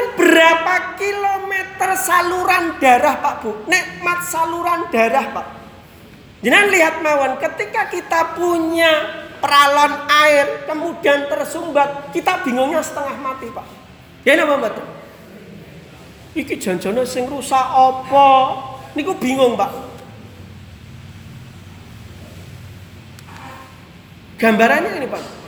kilometer 1.01 1.91
saluran 1.97 2.77
darah 2.77 3.17
Pak 3.17 3.33
Bu? 3.41 3.65
Nikmat 3.65 4.19
saluran 4.29 4.85
darah 4.93 5.25
Pak. 5.33 5.47
Jangan 6.45 6.67
lihat 6.69 7.01
mawon 7.01 7.41
ketika 7.41 7.89
kita 7.89 8.37
punya 8.37 9.25
peralon 9.41 10.05
air 10.09 10.65
kemudian 10.69 11.25
tersumbat, 11.25 12.13
kita 12.13 12.45
bingungnya 12.45 12.85
setengah 12.85 13.17
mati 13.17 13.49
Pak. 13.49 13.65
Ya 14.21 14.37
napa 14.37 14.61
betul? 14.61 14.85
Iki 16.37 16.61
janjane 16.61 17.01
sing 17.09 17.25
rusak 17.25 17.65
apa? 17.65 18.29
Niku 18.93 19.17
bingung 19.17 19.57
Pak. 19.57 19.73
Gambarannya 24.37 24.97
ini 25.01 25.09
Pak. 25.09 25.40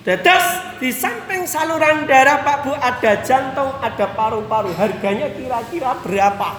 Dadas 0.00 0.80
di 0.80 0.88
samping 0.96 1.44
saluran 1.44 2.08
darah 2.08 2.40
Pak 2.40 2.56
Bu 2.64 2.72
ada 2.72 3.20
jantung, 3.20 3.68
ada 3.84 4.06
paru-paru. 4.16 4.72
Harganya 4.72 5.28
kira-kira 5.28 5.92
berapa? 6.00 6.50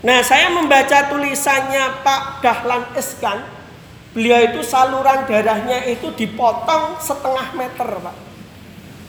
Nah 0.00 0.18
saya 0.26 0.50
membaca 0.50 1.06
tulisannya 1.06 2.02
Pak 2.02 2.42
Dahlan 2.42 2.82
Eskan. 2.98 3.46
Beliau 4.10 4.42
itu 4.42 4.66
saluran 4.66 5.22
darahnya 5.30 5.86
itu 5.86 6.10
dipotong 6.10 6.98
setengah 6.98 7.54
meter 7.54 7.86
Pak. 7.86 8.16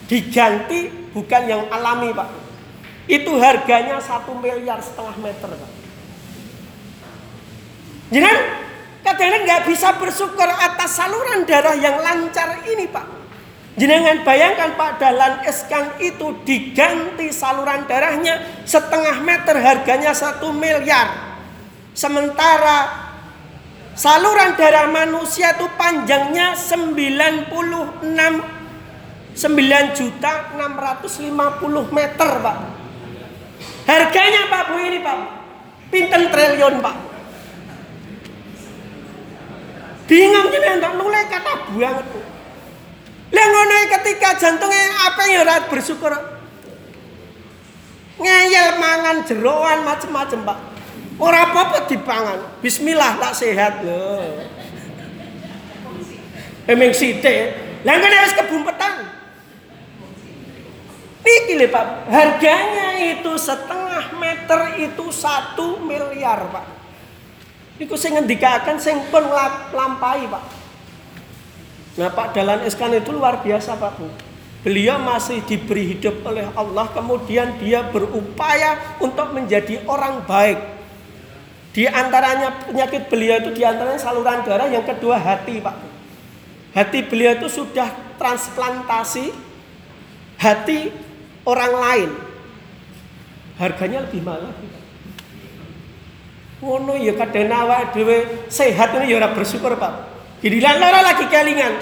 Diganti 0.06 1.10
bukan 1.10 1.42
yang 1.50 1.66
alami 1.74 2.14
Pak. 2.14 2.30
Itu 3.10 3.34
harganya 3.42 3.98
satu 3.98 4.38
miliar 4.38 4.78
setengah 4.78 5.18
meter 5.18 5.50
Pak. 5.58 5.72
Jangan 8.14 8.36
kadang-kadang 9.02 9.42
nggak 9.44 9.62
bisa 9.66 9.98
bersyukur 9.98 10.46
atas 10.46 10.94
saluran 10.94 11.42
darah 11.44 11.74
yang 11.74 11.98
lancar 11.98 12.62
ini 12.66 12.86
Pak. 12.86 13.06
Jenengan 13.72 14.20
bayangkan 14.20 14.76
Pak 14.76 15.00
Dalan 15.00 15.34
Eskang 15.48 15.96
itu 15.96 16.44
diganti 16.44 17.32
saluran 17.32 17.88
darahnya 17.88 18.64
setengah 18.68 19.24
meter 19.24 19.56
harganya 19.58 20.12
satu 20.12 20.52
miliar. 20.52 21.40
Sementara 21.96 23.10
saluran 23.96 24.60
darah 24.60 24.92
manusia 24.92 25.56
itu 25.56 25.64
panjangnya 25.80 26.52
96 26.52 27.48
9 29.32 29.96
juta 29.96 30.32
650 30.52 31.96
meter 31.96 32.30
Pak. 32.44 32.56
Harganya 33.88 34.42
Pak 34.52 34.62
Bu 34.68 34.76
ini 34.84 35.00
Pak. 35.00 35.16
Pinten 35.88 36.28
triliun 36.28 36.84
Pak. 36.84 37.11
Bingung 40.12 40.52
jenengan 40.52 40.92
mulai 41.00 41.24
kata 41.24 41.72
buang. 41.72 42.04
Lah 43.32 43.46
ngono 43.48 43.74
ketika 43.96 44.36
jantungnya 44.36 45.08
apa 45.08 45.24
ya 45.24 45.40
ora 45.40 45.56
bersyukur. 45.72 46.12
Ngeyel 48.20 48.76
mangan 48.76 49.24
jeroan 49.24 49.88
macem-macem, 49.88 50.44
Pak. 50.44 50.58
Ora 51.16 51.48
apa-apa 51.48 51.88
dipangan. 51.88 52.60
Bismillah 52.60 53.16
tak 53.16 53.40
sehat 53.40 53.80
lho. 53.88 54.36
Emeng 56.68 56.92
sithik. 56.92 57.56
Lah 57.80 57.96
ngene 57.96 58.16
wis 58.28 58.36
kebumpetan. 58.36 59.08
Niki 61.24 61.56
lho 61.56 61.72
Pak, 61.72 62.12
harganya 62.12 63.00
itu 63.00 63.32
setengah 63.40 64.12
meter 64.20 64.76
itu 64.76 65.08
satu 65.08 65.80
miliar 65.80 66.52
Pak. 66.52 66.81
Niku 67.80 67.96
sing 67.96 68.16
ngendikaken 68.16 68.76
sing 68.76 69.00
pun 69.08 69.24
lampahi 69.72 70.28
Pak. 70.28 70.44
Nah 71.96 72.08
Pak 72.12 72.32
Dalan 72.32 72.64
Iskan 72.64 72.96
itu 72.96 73.12
luar 73.12 73.40
biasa 73.44 73.76
Pak 73.76 73.92
Bu. 74.00 74.08
Beliau 74.62 74.94
masih 75.02 75.42
diberi 75.42 75.90
hidup 75.90 76.22
oleh 76.22 76.46
Allah 76.54 76.86
kemudian 76.94 77.58
dia 77.58 77.82
berupaya 77.82 78.96
untuk 79.02 79.34
menjadi 79.34 79.82
orang 79.90 80.22
baik. 80.22 80.58
Di 81.72 81.88
antaranya 81.88 82.68
penyakit 82.68 83.08
beliau 83.08 83.40
itu 83.42 83.50
di 83.56 83.62
antaranya 83.64 83.98
saluran 83.98 84.44
darah, 84.44 84.68
yang 84.68 84.84
kedua 84.84 85.16
hati 85.16 85.58
Pak. 85.58 85.76
Hati 86.76 86.98
beliau 87.04 87.36
itu 87.36 87.48
sudah 87.48 87.90
transplantasi 88.20 89.32
hati 90.38 90.92
orang 91.48 91.72
lain. 91.72 92.10
Harganya 93.58 94.04
lebih 94.06 94.20
mahal 94.22 94.52
lagi. 94.52 94.81
Ngono 96.62 96.94
ya 96.94 97.18
kadang 97.18 97.50
awake 97.50 97.90
dhewe 97.90 98.18
sehat 98.46 98.94
ini 98.94 99.10
ya 99.10 99.18
ora 99.18 99.34
bersyukur 99.34 99.74
Pak. 99.74 99.92
Jadi 100.38 100.62
lara 100.62 101.02
lagi 101.02 101.26
kelingan. 101.26 101.74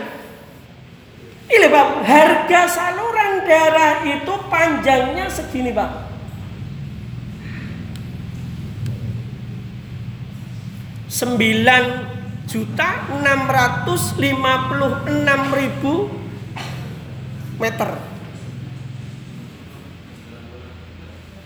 Ini 1.50 1.66
Pak, 1.68 1.88
harga 2.00 2.60
saluran 2.64 3.44
darah 3.44 4.00
itu 4.08 4.34
panjangnya 4.48 5.28
segini 5.28 5.68
Pak. 5.76 6.08
Sembilan 11.12 11.84
juta 12.48 13.04
enam 13.12 13.40
ratus 13.52 14.16
lima 14.16 14.72
puluh 14.72 14.94
enam 15.12 15.40
ribu 15.52 16.08
meter. 17.60 18.00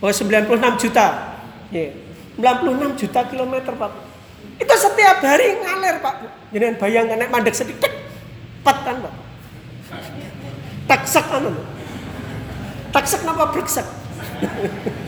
Oh 0.05 0.13
96 0.13 0.85
juta. 0.85 1.41
Yeah. 1.73 1.97
96 2.39 3.01
juta 3.01 3.21
kilometer 3.31 3.73
Pak. 3.79 3.93
Itu 4.59 4.75
setiap 4.75 5.23
hari 5.23 5.59
ngalir 5.63 6.03
Pak. 6.03 6.15
Jangan 6.51 6.75
bayangkan 6.79 7.17
naik 7.19 7.31
mandek 7.31 7.55
sedikit. 7.55 7.91
Pat 8.67 8.83
kan 8.83 9.03
Pak. 9.03 9.15
Taksak 10.91 11.27
kan. 11.31 11.47
Taksak 12.91 13.21
apa 13.27 13.45
berksak? 13.51 13.87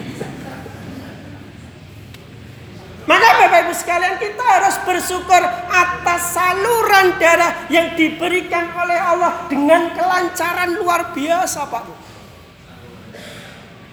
Maka 3.07 3.29
Bapak 3.39 3.71
Ibu 3.71 3.75
sekalian 3.79 4.19
kita 4.19 4.43
harus 4.43 4.83
bersyukur 4.83 5.39
atas 5.71 6.35
saluran 6.35 7.15
darah 7.23 7.55
yang 7.71 7.95
diberikan 7.95 8.67
oleh 8.75 8.99
Allah 8.99 9.47
dengan 9.47 9.95
kelancaran 9.95 10.75
luar 10.75 11.15
biasa 11.15 11.71
Pak 11.71 11.83
Bu. 11.87 12.06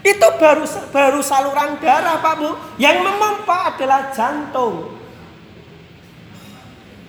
Itu 0.03 0.27
baru 0.35 0.67
baru 0.91 1.23
saluran 1.23 1.79
darah 1.79 2.19
Pak 2.19 2.33
Bu. 2.35 2.51
Yang 2.75 3.07
memompa 3.07 3.71
adalah 3.71 4.11
jantung. 4.11 4.99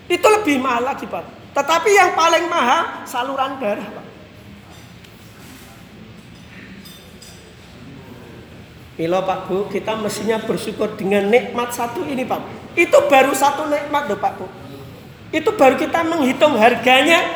Itu 0.07 0.27
lebih 0.31 0.63
mahal 0.63 0.95
lagi 0.95 1.11
Pak. 1.11 1.51
Tetapi 1.59 1.91
yang 1.91 2.15
paling 2.15 2.47
mahal 2.47 3.03
saluran 3.03 3.59
darah 3.59 3.83
Pak. 3.83 4.07
Milo 8.95 9.27
Pak 9.27 9.51
Bu, 9.51 9.67
kita 9.75 9.99
mestinya 9.99 10.39
bersyukur 10.39 10.95
dengan 10.95 11.27
nikmat 11.27 11.75
satu 11.75 12.07
ini 12.07 12.23
Pak. 12.23 12.39
Itu 12.79 13.11
baru 13.11 13.35
satu 13.35 13.67
nikmat 13.67 14.07
loh 14.07 14.23
Pak 14.23 14.33
Bu. 14.39 14.47
Itu 15.35 15.51
baru 15.59 15.75
kita 15.75 16.07
menghitung 16.07 16.55
harganya 16.55 17.27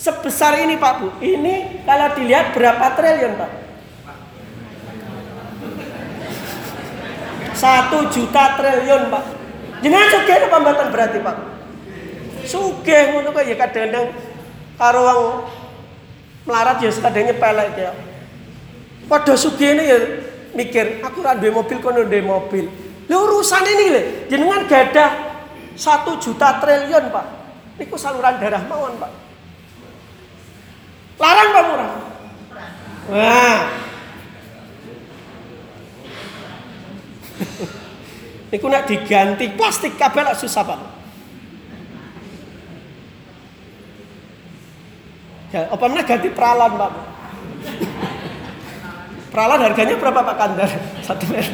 sebesar 0.00 0.64
ini 0.64 0.80
Pak 0.80 0.94
Bu. 0.96 1.12
Ini 1.20 1.84
kalau 1.84 2.08
dilihat 2.16 2.56
berapa 2.56 2.96
triliun 2.96 3.36
Pak? 3.36 3.67
Satu 7.58 8.06
juta 8.14 8.54
triliun 8.54 9.10
Pak. 9.10 9.24
Jangan 9.82 10.06
juga 10.14 10.46
pembatan 10.46 10.94
berarti 10.94 11.18
Pak. 11.18 11.36
Sugih 12.46 13.12
ngono 13.12 13.34
kok 13.34 13.44
ya 13.44 13.58
kadang-kadang 13.58 14.14
karo 14.78 15.00
wong 15.04 15.20
melarat 16.46 16.78
ya 16.80 16.88
kadang 16.94 17.28
nyepelek 17.28 17.74
ya. 17.74 17.92
Padha 19.10 19.34
sugihne 19.34 19.82
ya 19.82 19.98
mikir, 20.54 21.02
aku 21.02 21.20
ora 21.20 21.34
duwe 21.34 21.50
mobil 21.50 21.78
kono 21.82 22.06
duwe 22.06 22.22
mobil. 22.22 22.70
Lha 23.08 23.16
urusan 23.16 23.64
ini 23.64 23.86
lho, 23.88 24.02
jenengan 24.28 24.68
gadah 24.68 25.10
satu 25.72 26.20
juta 26.20 26.60
triliun, 26.60 27.08
Pak. 27.08 27.26
Niku 27.80 27.96
saluran 27.96 28.36
darah 28.36 28.60
mawon, 28.68 29.00
Pak. 29.00 29.12
Larang 31.16 31.48
Pak 31.50 31.62
murah. 31.66 31.90
Wah. 33.08 33.87
Niku 38.50 38.66
nak 38.68 38.88
diganti 38.88 39.52
plastik 39.52 39.94
kabel 40.00 40.28
susah, 40.34 40.64
Pak. 40.64 40.80
Ya, 45.48 45.64
apa 45.72 45.84
mana 45.88 46.04
ganti 46.04 46.28
peralon 46.28 46.76
Pak? 46.76 46.92
Peralon 49.32 49.64
harganya 49.64 49.96
berapa 49.96 50.20
Pak 50.20 50.36
Kandar? 50.36 50.70
Satu 51.06 51.24
merek. 51.32 51.48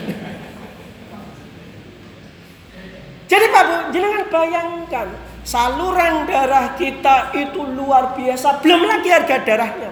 Jadi 3.24 3.46
Pak 3.50 3.62
Bu, 3.66 3.76
jangan 3.94 4.22
bayangkan 4.30 5.08
saluran 5.46 6.26
darah 6.26 6.74
kita 6.74 7.34
itu 7.34 7.60
luar 7.62 8.14
biasa. 8.18 8.62
Belum 8.62 8.82
lagi 8.86 9.08
harga 9.10 9.36
darahnya. 9.42 9.83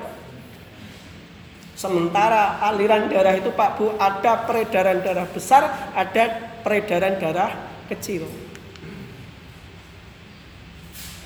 Sementara 1.83 2.63
aliran 2.63 3.11
darah 3.11 3.35
itu 3.35 3.51
Pak 3.51 3.71
Bu 3.75 3.99
ada 3.99 4.47
peredaran 4.47 5.03
darah 5.03 5.27
besar, 5.27 5.91
ada 5.99 6.55
peredaran 6.63 7.19
darah 7.19 7.51
kecil. 7.91 8.23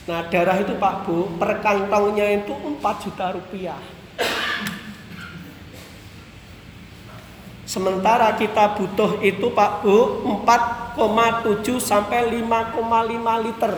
Nah 0.09 0.25
darah 0.33 0.57
itu 0.57 0.73
Pak 0.81 1.05
Bu 1.05 1.37
per 1.37 1.61
kantongnya 1.61 2.41
itu 2.41 2.57
4 2.57 3.05
juta 3.05 3.37
rupiah. 3.37 3.77
Sementara 7.69 8.33
kita 8.41 8.81
butuh 8.81 9.21
itu 9.21 9.53
Pak 9.53 9.85
Bu 9.85 10.25
4,7 10.41 11.77
sampai 11.77 12.33
5,5 12.33 13.45
liter 13.45 13.75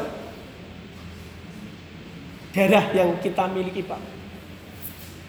darah 2.54 2.86
yang 2.94 3.18
kita 3.18 3.50
miliki 3.50 3.82
Pak. 3.82 4.17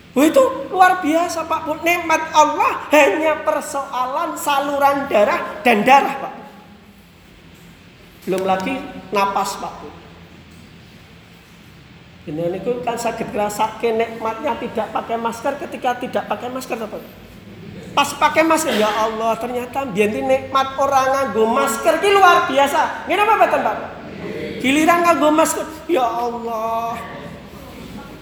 Bu 0.10 0.26
itu 0.26 0.42
luar 0.74 1.00
biasa 1.06 1.46
Pak. 1.46 1.70
Nikmat 1.86 2.34
Allah 2.34 2.90
hanya 2.90 3.46
persoalan 3.46 4.34
saluran 4.34 5.06
darah 5.06 5.62
dan 5.62 5.86
darah 5.86 6.16
Pak. 6.18 6.34
Belum 8.26 8.44
lagi 8.46 8.74
napas 9.14 9.62
Pak. 9.62 9.74
Ini 12.30 12.46
niku 12.54 12.86
kan 12.86 12.94
sakit 12.94 13.34
ngrasake 13.34 13.90
nikmatnya 13.90 14.54
tidak 14.62 14.94
pakai 14.94 15.18
masker 15.18 15.58
ketika 15.66 15.98
tidak 15.98 16.24
pakai 16.30 16.50
masker 16.54 16.78
apa? 16.78 17.02
Pas 17.90 18.10
pakai 18.14 18.46
masker 18.46 18.78
ya 18.78 18.86
Allah 18.86 19.34
ternyata 19.42 19.82
biar 19.90 20.14
nikmat 20.14 20.78
orang 20.78 21.10
nganggo 21.10 21.50
masker 21.50 21.98
ki 21.98 22.10
luar 22.14 22.46
biasa. 22.46 23.10
Ngene 23.10 23.22
apa 23.26 23.46
Pak? 23.50 23.78
Giliran 24.62 25.00
nganggo 25.06 25.30
masker 25.34 25.66
ya 25.90 26.06
Allah. 26.06 27.19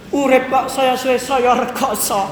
Urip 0.07 0.47
kok 0.47 0.71
saya 0.71 0.95
suwe 0.95 1.19
saya 1.19 1.51
rekoso. 1.51 2.31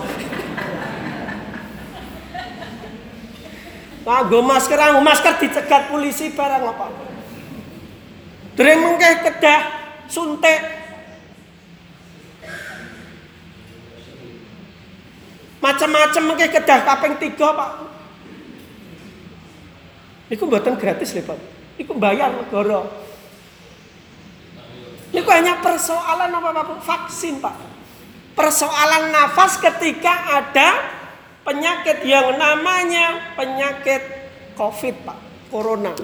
Nganggo 4.05 4.39
masker, 4.45 4.77
nganggo 4.77 5.01
masker 5.01 5.33
dicegat 5.41 5.91
polisi 5.91 6.31
barang 6.31 6.63
apa? 6.63 6.87
Dereng 8.55 8.79
mengke 8.79 9.09
kedah 9.27 9.61
suntik. 10.07 10.61
Macam-macam 15.59 16.23
mengke 16.29 16.47
kedah 16.53 16.79
kaping 16.85 17.17
tiga 17.17 17.49
Pak. 17.57 17.71
Iku 20.31 20.45
mboten 20.45 20.77
gratis 20.77 21.11
lho 21.17 21.25
Pak. 21.25 21.39
Iku 21.81 21.97
bayar 21.97 22.31
negara. 22.31 23.04
Iku 25.15 25.29
hanya 25.31 25.63
persoalan 25.63 26.27
apa 26.27 26.49
Pak? 26.51 26.79
Vaksin 26.83 27.39
Pak. 27.39 27.55
Persoalan 28.35 29.15
nafas 29.15 29.55
ketika 29.63 30.35
ada 30.43 30.83
penyakit 31.47 32.03
yang 32.03 32.35
namanya 32.35 33.31
penyakit 33.39 34.03
Covid 34.59 35.07
Pak, 35.07 35.17
Corona. 35.47 35.95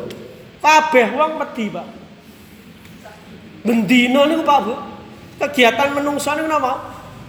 Kabeh 0.64 1.12
wong 1.12 1.36
wedi 1.44 1.68
Pak. 1.68 1.88
Bendino 3.68 4.24
niku 4.32 4.48
Pak 4.48 4.60
Bu. 4.64 4.74
Kegiatan 5.44 5.92
menungso 5.92 6.32
niku 6.32 6.48
napa? 6.48 6.74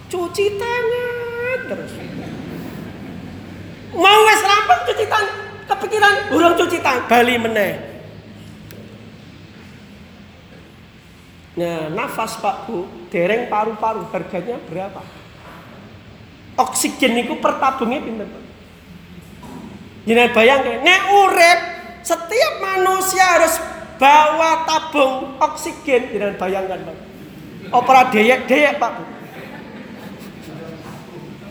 Cuci 0.07 0.47
tangan 0.55 1.59
terus. 1.67 1.93
Mau 3.93 4.19
wis 4.25 4.41
rampung 4.41 4.81
cuci 4.89 5.05
tangan, 5.05 5.37
kepikiran 5.69 6.15
burung 6.33 6.57
cuci 6.57 6.79
tangan, 6.81 7.05
bali 7.13 7.37
meneh. 7.37 7.92
Nah, 11.53 11.93
nafas 11.93 12.41
Pak 12.41 12.65
Bu, 12.65 12.89
dereng 13.13 13.53
paru-paru 13.53 14.09
harganya 14.09 14.57
berapa? 14.65 15.05
Oksigen 16.57 17.13
itu 17.21 17.37
per 17.37 17.61
tabungnya 17.61 18.01
pinter 18.01 18.25
Pak. 18.25 18.43
Jangan 20.09 20.29
bayangkan, 20.33 20.81
nek 20.81 21.03
urip 21.13 21.61
setiap 22.01 22.53
manusia 22.59 23.25
harus 23.37 23.55
bawa 24.01 24.65
tabung 24.65 25.37
oksigen, 25.39 26.17
jangan 26.17 26.35
bayangkan 26.41 26.81
Pak. 26.89 26.97
Opera 27.73 28.09
deyek-deyek 28.09 28.81
Pak 28.81 28.91
Bu. 28.97 29.05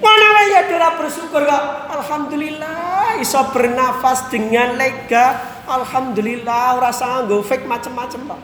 Mana 0.02 0.42
ya 0.50 0.62
dira 0.66 0.98
bersyukur 0.98 1.46
kok. 1.46 1.66
Alhamdulillah 1.94 3.22
iso 3.22 3.38
bernafas 3.54 4.34
dengan 4.34 4.74
lega. 4.74 5.62
Alhamdulillah 5.70 6.82
rasa 6.82 7.22
nggo 7.22 7.46
fake 7.46 7.70
macam-macam 7.70 8.34
Pak. 8.34 8.42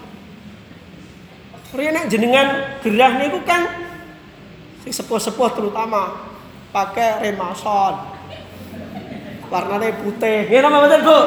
Rene 1.76 2.08
jenengan 2.08 2.80
gerah 2.80 3.20
niku 3.20 3.44
kan 3.44 3.68
sing 4.88 4.96
sepuh-sepuh 4.96 5.52
terutama 5.52 6.16
pakai 6.72 7.28
remason. 7.28 8.16
Warnanya 9.52 10.00
putih. 10.00 10.48
Nggih 10.48 10.60
nama 10.64 10.88
betul, 10.88 11.02
Bu? 11.04 11.20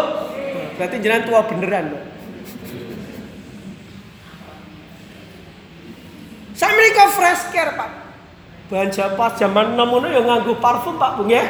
Berarti 0.80 0.96
jenengan 1.00 1.24
tua 1.28 1.40
beneran. 1.44 1.86
Saya 6.56 6.72
mereka 6.76 7.08
fresh 7.12 7.52
care, 7.52 7.72
Pak. 7.76 7.90
Belanja 8.68 9.16
pas 9.16 9.36
zaman 9.40 9.76
nemono 9.76 10.08
ya 10.08 10.20
nganggo 10.24 10.56
parfum, 10.60 10.96
Pak, 11.00 11.20
Bu 11.20 11.28
ya. 11.28 11.44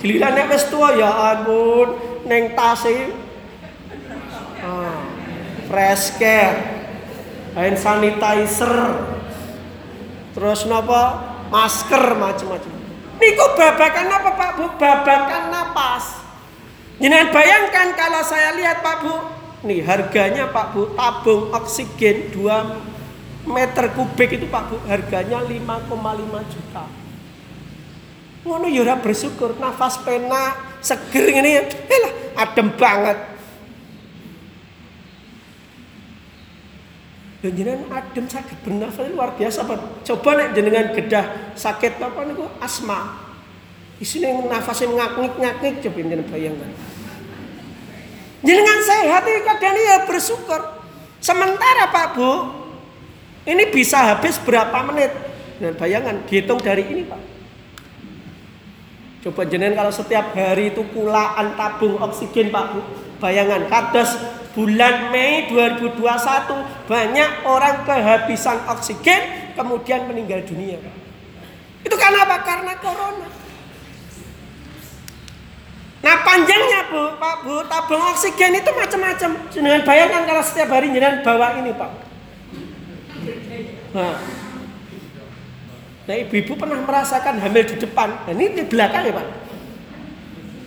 Giliran 0.00 0.36
nek 0.36 0.52
wis 0.52 0.68
tua 0.72 0.96
ya 0.96 1.36
ampun, 1.36 1.96
neng 2.24 2.52
tas. 2.56 2.84
Ah, 4.60 5.00
fresh 5.68 6.16
care. 6.20 6.79
Hand 7.54 7.76
sanitizer. 7.78 8.74
Terus 10.36 10.66
napa? 10.70 11.32
Masker 11.50 12.14
macam-macam. 12.14 12.72
Niku 13.18 13.46
babakan 13.58 14.06
apa 14.06 14.30
Pak 14.38 14.50
Bu? 14.54 14.64
Babakan 14.78 15.44
napas. 15.50 16.22
Jangan 17.02 17.32
bayangkan 17.34 17.96
kalau 17.96 18.22
saya 18.22 18.54
lihat 18.54 18.84
Pak 18.84 18.96
Bu, 19.02 19.14
nih 19.66 19.80
harganya 19.82 20.52
Pak 20.52 20.76
Bu 20.76 20.92
tabung 20.94 21.48
oksigen 21.50 22.28
2 22.32 23.48
meter 23.48 23.90
kubik 23.96 24.36
itu 24.36 24.46
Pak 24.46 24.62
Bu 24.68 24.76
harganya 24.84 25.40
5,5 25.42 26.52
juta. 26.52 26.84
Ngono 28.40 28.68
ya 28.72 28.80
ora 28.84 28.96
bersyukur, 29.00 29.56
nafas 29.60 30.00
pena 30.00 30.56
seger 30.80 31.28
ini 31.28 31.60
ya, 31.60 31.62
adem 32.40 32.72
banget. 32.72 33.18
Dan 37.40 37.56
jenengan 37.56 37.88
adem 37.88 38.28
sakit 38.28 38.60
bernafas 38.60 39.08
luar 39.08 39.32
biasa 39.32 39.64
Pak. 39.64 40.04
Coba 40.04 40.30
nek 40.36 40.52
jenengan 40.52 40.92
gedah 40.92 41.56
sakit 41.56 41.96
apa 41.96 42.20
niku 42.28 42.44
asma. 42.60 43.16
Isine 43.96 44.44
nafasnya 44.44 44.92
ngaknik-ngaknik 44.92 45.80
coba 45.80 45.96
jenengan 46.04 46.28
bayangkan. 46.28 46.70
Jenengan 48.40 48.78
sehat 48.84 49.22
ini 49.24 49.40
kadang 49.44 49.76
ya 49.76 49.96
bersyukur. 50.04 50.60
Sementara 51.20 51.92
Pak 51.92 52.16
Bu, 52.16 52.32
ini 53.44 53.68
bisa 53.68 54.00
habis 54.00 54.40
berapa 54.40 54.84
menit? 54.88 55.12
Dan 55.60 55.76
bayangan 55.76 56.24
dihitung 56.24 56.60
dari 56.60 56.84
ini 56.88 57.04
Pak. 57.04 57.20
Coba 59.20 59.44
jenengan 59.44 59.84
kalau 59.84 59.92
setiap 59.92 60.32
hari 60.32 60.72
itu 60.72 60.80
kulaan 60.96 61.56
tabung 61.56 62.00
oksigen 62.00 62.48
Pak 62.48 62.64
Bu. 62.72 62.80
Bayangan 63.20 63.68
kados 63.68 64.16
bulan 64.56 65.14
Mei 65.14 65.46
2021 65.52 66.00
banyak 66.88 67.30
orang 67.46 67.86
kehabisan 67.86 68.64
oksigen 68.66 69.54
kemudian 69.54 70.08
meninggal 70.10 70.42
dunia. 70.42 70.80
Itu 71.84 71.94
karena 71.94 72.26
apa? 72.26 72.36
Karena 72.42 72.72
corona. 72.80 73.28
Nah 76.00 76.16
panjangnya 76.24 76.88
bu, 76.88 77.02
Pak 77.20 77.34
Bu, 77.44 77.54
tabung 77.68 78.00
oksigen 78.08 78.56
itu 78.56 78.70
macam-macam. 78.72 79.30
Jangan 79.52 79.82
bayangkan 79.84 80.22
kalau 80.24 80.42
setiap 80.42 80.68
hari 80.72 80.88
jangan 80.96 81.20
bawa 81.20 81.48
ini 81.60 81.70
Pak. 81.76 81.90
Nah, 83.90 84.16
nah 86.08 86.14
ibu-ibu 86.14 86.56
pernah 86.56 86.78
merasakan 86.80 87.42
hamil 87.42 87.66
di 87.66 87.76
depan, 87.76 88.08
nah, 88.22 88.32
ini 88.32 88.54
di 88.54 88.64
belakang 88.64 89.02
ya 89.02 89.12
Pak. 89.12 89.26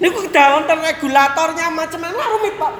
Ini 0.04 0.12
kok 0.12 0.36
daun 0.36 0.68
regulatornya 0.68 1.72
macam-macam 1.72 2.28
rumit 2.36 2.60
Pak. 2.60 2.74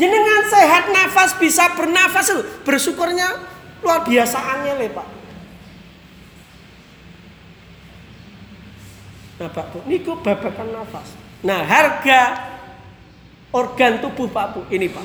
Jenengan 0.00 0.48
sehat 0.48 0.88
nafas 0.88 1.36
bisa 1.36 1.76
bernafas 1.76 2.32
bersyukurnya 2.64 3.36
luar 3.84 4.00
biasa 4.00 4.40
angel 4.40 4.88
ya 4.88 4.90
Pak. 4.96 5.08
Nah 9.44 9.48
Pak 9.52 9.66
Bu, 9.76 9.78
ini 9.92 10.00
kok 10.00 10.24
babakan 10.24 10.72
nafas. 10.72 11.12
Nah 11.44 11.60
harga 11.68 12.20
organ 13.52 14.00
tubuh 14.00 14.32
Pak 14.32 14.46
Bu 14.56 14.60
ini 14.72 14.88
Pak. 14.88 15.04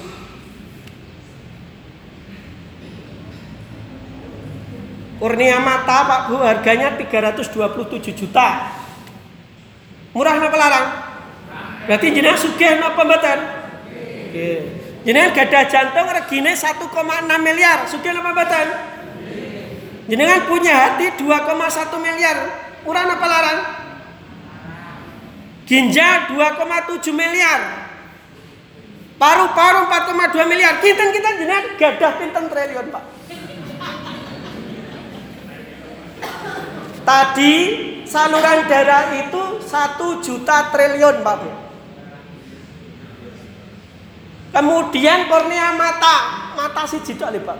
Kurnia 5.19 5.59
mata 5.59 6.07
Pak 6.07 6.21
Bu 6.31 6.39
harganya 6.39 6.95
327 6.95 8.15
juta. 8.15 8.71
Murah 10.15 10.39
apa 10.39 10.55
larang? 10.55 11.14
Berarti 11.85 12.07
jenengan 12.09 12.37
sugih 12.41 12.81
napa 12.81 13.01
mboten? 13.05 13.39
Nggih. 14.33 14.59
Jenengan 15.05 15.37
gadah 15.37 15.63
jantung 15.69 16.09
regine 16.09 16.51
1,6 16.57 16.81
miliar, 17.45 17.85
sugih 17.85 18.09
napa 18.09 18.33
mboten? 18.33 18.67
Jenengan 20.05 20.41
punya 20.49 20.73
hati 20.73 21.13
2,1 21.17 21.97
miliar. 22.01 22.37
Murah 22.85 23.05
apa 23.09 23.25
larang? 23.25 23.59
Ginjal 25.65 26.29
2,7 26.29 27.09
miliar. 27.09 27.89
Paru-paru 29.17 29.89
4,2 29.89 30.45
miliar. 30.45 30.77
Kita 30.77 31.09
kita 31.09 31.29
jenengan 31.41 31.65
gadah 31.73 32.11
pinten 32.21 32.45
triliun, 32.45 32.85
Pak. 32.93 33.03
Tadi 37.05 37.53
saluran 38.05 38.65
darah 38.69 39.13
itu 39.17 39.43
1 39.65 40.21
juta 40.21 40.69
triliun, 40.69 41.25
Pak 41.25 41.35
Bu. 41.41 41.64
Kemudian 44.55 45.27
kornea 45.27 45.75
mata, 45.75 46.47
mata 46.55 46.87
si 46.87 47.03
jidok 47.03 47.27
Pak. 47.43 47.59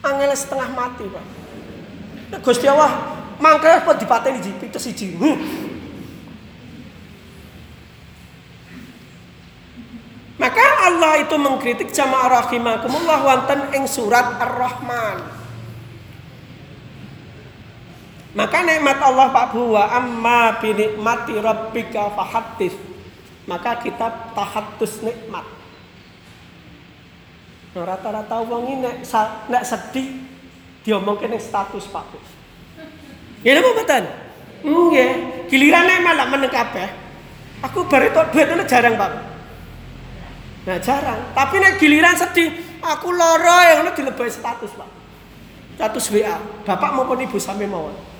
Angel 0.00 0.32
setengah 0.32 0.72
mati, 0.72 1.04
Pak. 1.04 1.24
Nek 2.32 2.40
Gusti 2.40 2.64
Allah 2.64 3.20
mangkel 3.36 3.84
apa 3.84 3.92
dipateni 3.92 4.40
siji, 4.40 4.56
pites 4.56 4.82
siji. 4.82 5.08
Maka 10.38 10.64
Allah 10.86 11.18
itu 11.18 11.34
mengkritik 11.34 11.90
jamaah 11.90 12.46
rahimakumullah 12.46 13.18
wonten 13.26 13.60
ing 13.74 13.84
surat 13.90 14.38
Ar-Rahman. 14.38 15.37
Maka 18.38 18.62
nikmat 18.62 19.02
Allah 19.02 19.34
Pak 19.34 19.50
Bu 19.50 19.74
wa 19.74 19.90
amma 19.90 20.62
bi 20.62 20.70
nikmati 20.70 21.34
rabbika 21.42 22.14
fahaddits. 22.14 22.78
Maka 23.50 23.82
kita 23.82 24.30
tahatus 24.30 25.02
nikmat. 25.02 25.42
Nah, 27.74 27.82
rata-rata 27.82 28.38
wong 28.46 28.70
ini 28.70 28.86
nek, 28.86 28.96
nek 29.50 29.62
sedih 29.66 30.22
diomongke 30.86 31.26
ning 31.26 31.42
status 31.42 31.90
Pak 31.90 32.04
Bu. 32.14 32.18
Ya 33.42 33.58
napa 33.58 33.74
mboten? 33.74 34.04
Nggih, 34.62 35.10
giliran 35.50 35.82
nek 35.90 35.98
malah 36.06 36.26
meneng 36.30 36.54
kabeh. 36.54 36.94
Aku 37.66 37.90
bar 37.90 38.06
entuk 38.06 38.30
duit 38.30 38.46
jarang 38.70 38.94
Pak. 38.94 39.10
Nah 40.62 40.78
jarang. 40.78 41.34
Tapi 41.34 41.54
nek 41.58 41.82
giliran 41.82 42.14
sedih, 42.14 42.54
aku 42.86 43.10
loro 43.10 43.58
ya 43.66 43.82
ngono 43.82 43.98
dilebahi 43.98 44.30
status 44.30 44.70
Pak. 44.78 44.90
Status 45.74 46.06
WA, 46.14 46.38
bapak 46.62 46.94
maupun 46.94 47.18
ibu 47.18 47.34
sampai 47.38 47.66
mawon. 47.66 48.17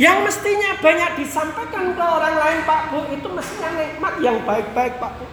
Yang 0.00 0.18
mestinya 0.24 0.70
banyak 0.80 1.10
disampaikan 1.20 1.92
ke 1.92 2.00
orang 2.00 2.36
lain 2.40 2.58
Pak 2.64 2.82
Bu 2.88 3.00
itu 3.12 3.28
mestinya 3.28 3.70
nikmat 3.76 4.14
yang 4.24 4.40
baik-baik 4.40 4.96
Pak 4.96 5.12
Bu. 5.20 5.24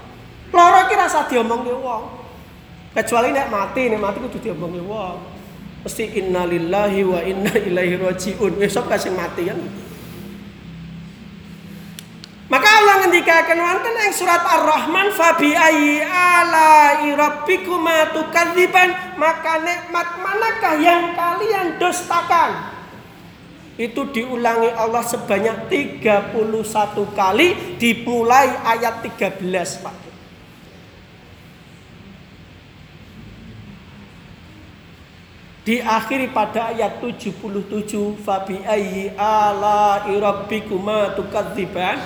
Loro 0.51 0.79
ki 0.91 0.95
rasa 0.99 1.23
diomongke 1.31 1.71
wong. 1.79 2.03
Kecuali 2.91 3.31
nek 3.31 3.47
mati, 3.47 3.87
nek 3.87 4.01
mati 4.01 4.17
kudu 4.19 4.37
diomongke 4.43 4.83
wong. 4.83 5.17
Mesti 5.87 6.03
innalillahi 6.19 7.01
wa 7.07 7.19
inna 7.23 7.53
ilaihi 7.55 7.95
rajiun. 8.03 8.59
Besok 8.59 8.91
kasih 8.91 9.15
mati 9.15 9.47
kan. 9.47 9.59
Maka 12.49 12.65
Allah 12.65 12.95
ngendikaken 13.05 13.61
wonten 13.61 13.93
ing 14.09 14.13
surat 14.17 14.41
Ar-Rahman 14.41 15.13
fabi 15.13 15.53
ayyi 15.53 16.01
ala 16.01 16.97
rabbikuma 16.97 18.09
tukadziban 18.09 18.89
maka 19.21 19.61
nikmat 19.61 20.17
manakah 20.17 20.75
yang 20.81 21.13
kalian 21.13 21.77
dustakan 21.77 22.78
itu 23.79 24.03
diulangi 24.11 24.75
Allah 24.75 24.99
sebanyak 25.07 25.71
31 25.71 26.35
kali 27.15 27.79
dimulai 27.79 28.51
ayat 28.67 28.99
13 29.07 29.39
Pak 29.79 29.95
diakhiri 35.63 36.27
pada 36.35 36.75
ayat 36.75 36.99
77 36.99 37.39
fabi 38.19 38.59
ayyi 38.67 39.15
ala 39.15 40.03
rabbikuma 40.03 41.15
tukadziban 41.15 42.03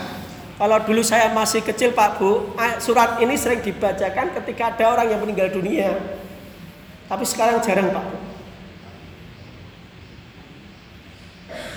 kalau 0.54 0.78
dulu 0.86 1.02
saya 1.02 1.34
masih 1.34 1.66
kecil 1.66 1.98
Pak 1.98 2.22
Bu, 2.22 2.54
surat 2.78 3.18
ini 3.18 3.34
sering 3.34 3.66
dibacakan 3.66 4.38
ketika 4.38 4.70
ada 4.70 4.94
orang 4.94 5.08
yang 5.10 5.20
meninggal 5.20 5.50
dunia. 5.50 5.98
Tapi 7.10 7.26
sekarang 7.26 7.58
jarang 7.66 7.90
Pak 7.90 8.06
Bu. 8.06 8.23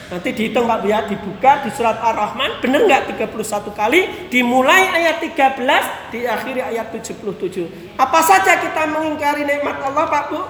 Nanti 0.06 0.30
dihitung 0.30 0.70
Pak 0.70 0.86
ya, 0.86 1.02
dibuka 1.02 1.66
di 1.66 1.70
surat 1.74 1.98
Ar-Rahman, 1.98 2.62
benar 2.62 2.86
nggak 2.86 3.26
31 3.26 3.74
kali? 3.74 4.30
Dimulai 4.30 4.86
ayat 4.94 5.18
13, 5.18 6.14
diakhiri 6.14 6.62
ayat 6.62 6.94
77. 6.94 7.98
Apa 7.98 8.22
saja 8.22 8.62
kita 8.62 8.86
mengingkari 8.86 9.42
nikmat 9.42 9.82
Allah 9.82 10.06
Pak 10.06 10.24
Bu? 10.30 10.40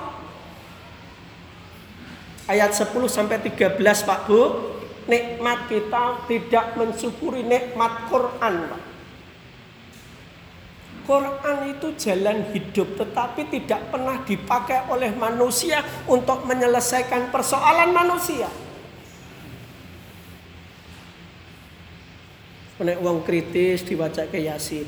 Ayat 2.52 2.76
10 2.76 2.92
sampai 3.08 3.40
13 3.40 3.80
Pak 3.80 4.28
Bu, 4.28 4.40
nikmat 5.08 5.72
kita 5.72 6.28
tidak 6.28 6.76
mensyukuri 6.76 7.40
nikmat 7.40 8.12
Quran, 8.12 8.54
Pak. 8.68 8.82
Quran 11.06 11.58
itu 11.70 11.94
jalan 11.96 12.50
hidup 12.50 12.98
tetapi 12.98 13.46
tidak 13.46 13.94
pernah 13.94 14.20
dipakai 14.26 14.90
oleh 14.90 15.14
manusia 15.14 15.80
untuk 16.10 16.44
menyelesaikan 16.44 17.30
persoalan 17.30 17.94
manusia. 17.94 18.65
Nek 22.76 23.00
uang 23.00 23.24
kritis 23.24 23.80
dibaca 23.84 24.28
ke 24.28 24.36
Yasin. 24.36 24.84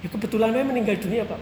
Ya 0.00 0.08
kebetulan 0.10 0.56
meninggal 0.66 0.98
dunia, 0.98 1.22
Pak. 1.22 1.38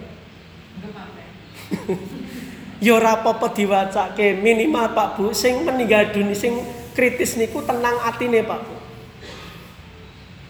ya 2.85 2.95
ora 2.95 3.19
apa-apa 3.19 3.51
diwacake 3.55 4.39
minimal 4.39 4.95
Pak 4.95 5.09
Bu 5.19 5.35
sing 5.35 5.67
meninggal 5.67 6.15
dunia 6.15 6.35
sing 6.35 6.55
kritis 6.95 7.35
niku 7.35 7.63
tenang 7.63 7.99
atine 8.07 8.43
Pak 8.43 8.61
Bu. 8.63 8.75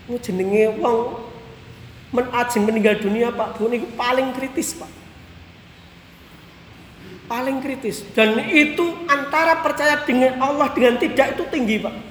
Ini 0.09 0.17
jenenge 0.25 0.65
wong 0.81 0.99
men 2.09 2.27
ajeng 2.33 2.65
meninggal 2.65 3.01
dunia 3.01 3.33
Pak 3.33 3.57
Bu 3.61 3.69
niku 3.69 3.89
paling 3.97 4.33
kritis 4.37 4.77
Pak. 4.77 4.91
Paling 7.29 7.61
kritis 7.61 8.09
dan 8.17 8.41
itu 8.49 9.05
antara 9.05 9.61
percaya 9.61 10.01
dengan 10.09 10.41
Allah 10.41 10.73
dengan 10.73 10.97
tidak 10.97 11.37
itu 11.37 11.45
tinggi 11.53 11.77
Pak. 11.77 12.08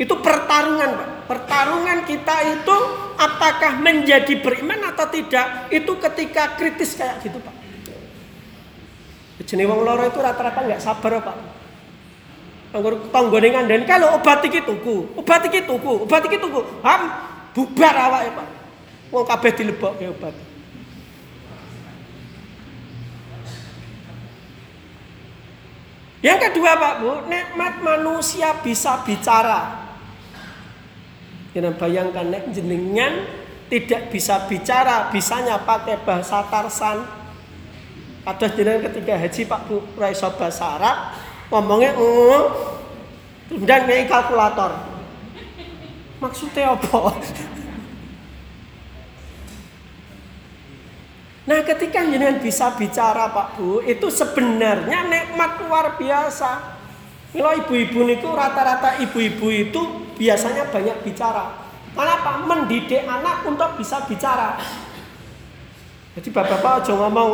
Itu 0.00 0.16
pertarungan 0.24 0.96
Pak. 0.96 1.08
Pertarungan 1.28 2.08
kita 2.08 2.36
itu 2.56 2.76
apakah 3.20 3.76
menjadi 3.84 4.40
beriman 4.40 4.80
atau 4.88 5.04
tidak 5.12 5.68
itu 5.68 5.92
ketika 6.00 6.56
kritis 6.56 6.96
kayak 6.96 7.20
gitu 7.20 7.36
Pak. 7.36 7.60
Jenis 9.50 9.66
wong 9.66 9.82
loro 9.82 10.06
itu 10.06 10.20
rata-rata 10.22 10.62
nggak 10.62 10.78
sabar 10.78 11.18
pak. 11.26 11.36
Anggur 12.70 13.10
tanggone 13.10 13.50
ngandani 13.50 13.82
kalau 13.82 14.14
obat 14.14 14.46
iki 14.46 14.62
tuku, 14.62 15.10
obat 15.18 15.42
iki 15.50 15.66
tuku, 15.66 16.06
obat 16.06 16.22
iki 16.28 16.38
tuku, 16.38 16.60
ham 16.86 17.02
bubar 17.50 17.94
awak 17.98 18.20
ya 18.28 18.32
pak. 18.36 18.46
Wong 19.10 19.24
kabeh 19.26 19.50
dilebokke 19.50 20.06
obat. 20.06 20.34
Yang 26.20 26.52
kedua 26.52 26.76
Pak 26.76 26.94
Bu, 27.00 27.12
nikmat 27.32 27.80
manusia 27.80 28.52
bisa 28.60 29.00
bicara. 29.08 29.79
Jangan 31.50 31.74
bayangkan 31.74 32.26
nek 32.30 32.54
jenengan 32.54 33.26
tidak 33.70 34.10
bisa 34.10 34.46
bicara, 34.46 35.10
bisanya 35.10 35.62
pakai 35.62 35.98
bahasa 36.02 36.42
Tarsan, 36.46 37.20
Kados 38.20 38.52
jenengan 38.52 38.84
ketika 38.92 39.16
haji 39.16 39.42
Pak 39.48 39.60
Bu 39.64 39.80
raiso 39.96 40.28
bahasa 40.36 40.76
Arab 40.76 40.96
ngomongnya 41.48 41.96
mm, 41.96 42.42
kemudian 43.48 43.88
ngei 43.88 44.04
kalkulator. 44.04 44.76
Maksudnya 46.20 46.76
apa? 46.76 47.16
Nah 51.48 51.64
ketika 51.64 52.04
jenengan 52.04 52.38
bisa 52.44 52.76
bicara 52.76 53.32
Pak 53.32 53.56
Bu 53.56 53.80
itu 53.88 54.06
sebenarnya 54.12 55.08
nikmat 55.08 55.64
luar 55.64 55.96
biasa. 55.96 56.79
Kalau 57.30 57.52
ibu-ibu 57.54 58.10
itu 58.10 58.28
rata-rata 58.34 58.98
ibu-ibu 58.98 59.46
itu 59.54 59.82
biasanya 60.18 60.66
banyak 60.66 60.98
bicara. 61.06 61.70
Kenapa? 61.94 62.42
Mendidik 62.42 63.06
anak 63.06 63.46
untuk 63.46 63.78
bisa 63.78 64.02
bicara. 64.06 64.58
Jadi 66.18 66.28
bapak-bapak 66.34 66.82
aja 66.82 66.92
ngomong 66.98 67.32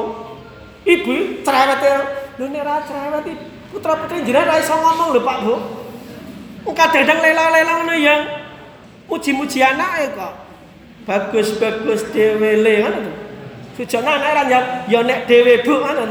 Ibu 0.87 1.43
cerewet 1.43 1.81
ya. 1.83 1.99
Lho 2.39 2.47
nek 2.47 2.87
cerewet 2.87 3.27
putra 3.75 3.99
putri 3.99 4.23
jenengan 4.23 4.55
ra 4.55 4.63
ngomong 4.63 5.09
lho 5.19 5.21
Pak 5.27 5.39
Bu. 5.43 5.55
Kadang-kadang 6.71 7.19
lela-lela 7.23 7.95
yang 7.99 8.21
muji-muji 9.11 9.59
anake 9.67 10.15
kok. 10.15 10.35
Bagus-bagus 11.07 12.11
dhewe 12.15 12.63
le 12.63 12.73
ngono 12.87 12.99
to. 13.03 13.13
Sujana 13.83 14.19
anak 14.23 14.31
ra 14.31 14.43
ya 14.87 15.01
nek 15.03 15.27
dhewe 15.27 15.67
Bu 15.67 15.75
ngono 15.83 16.05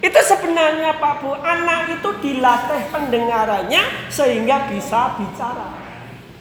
Itu 0.00 0.16
sebenarnya 0.16 0.96
Pak 0.96 1.14
Bu, 1.20 1.36
anak 1.36 2.00
itu 2.00 2.08
dilatih 2.24 2.88
pendengarannya 2.88 4.08
sehingga 4.08 4.72
bisa 4.72 5.20
bicara. 5.20 5.76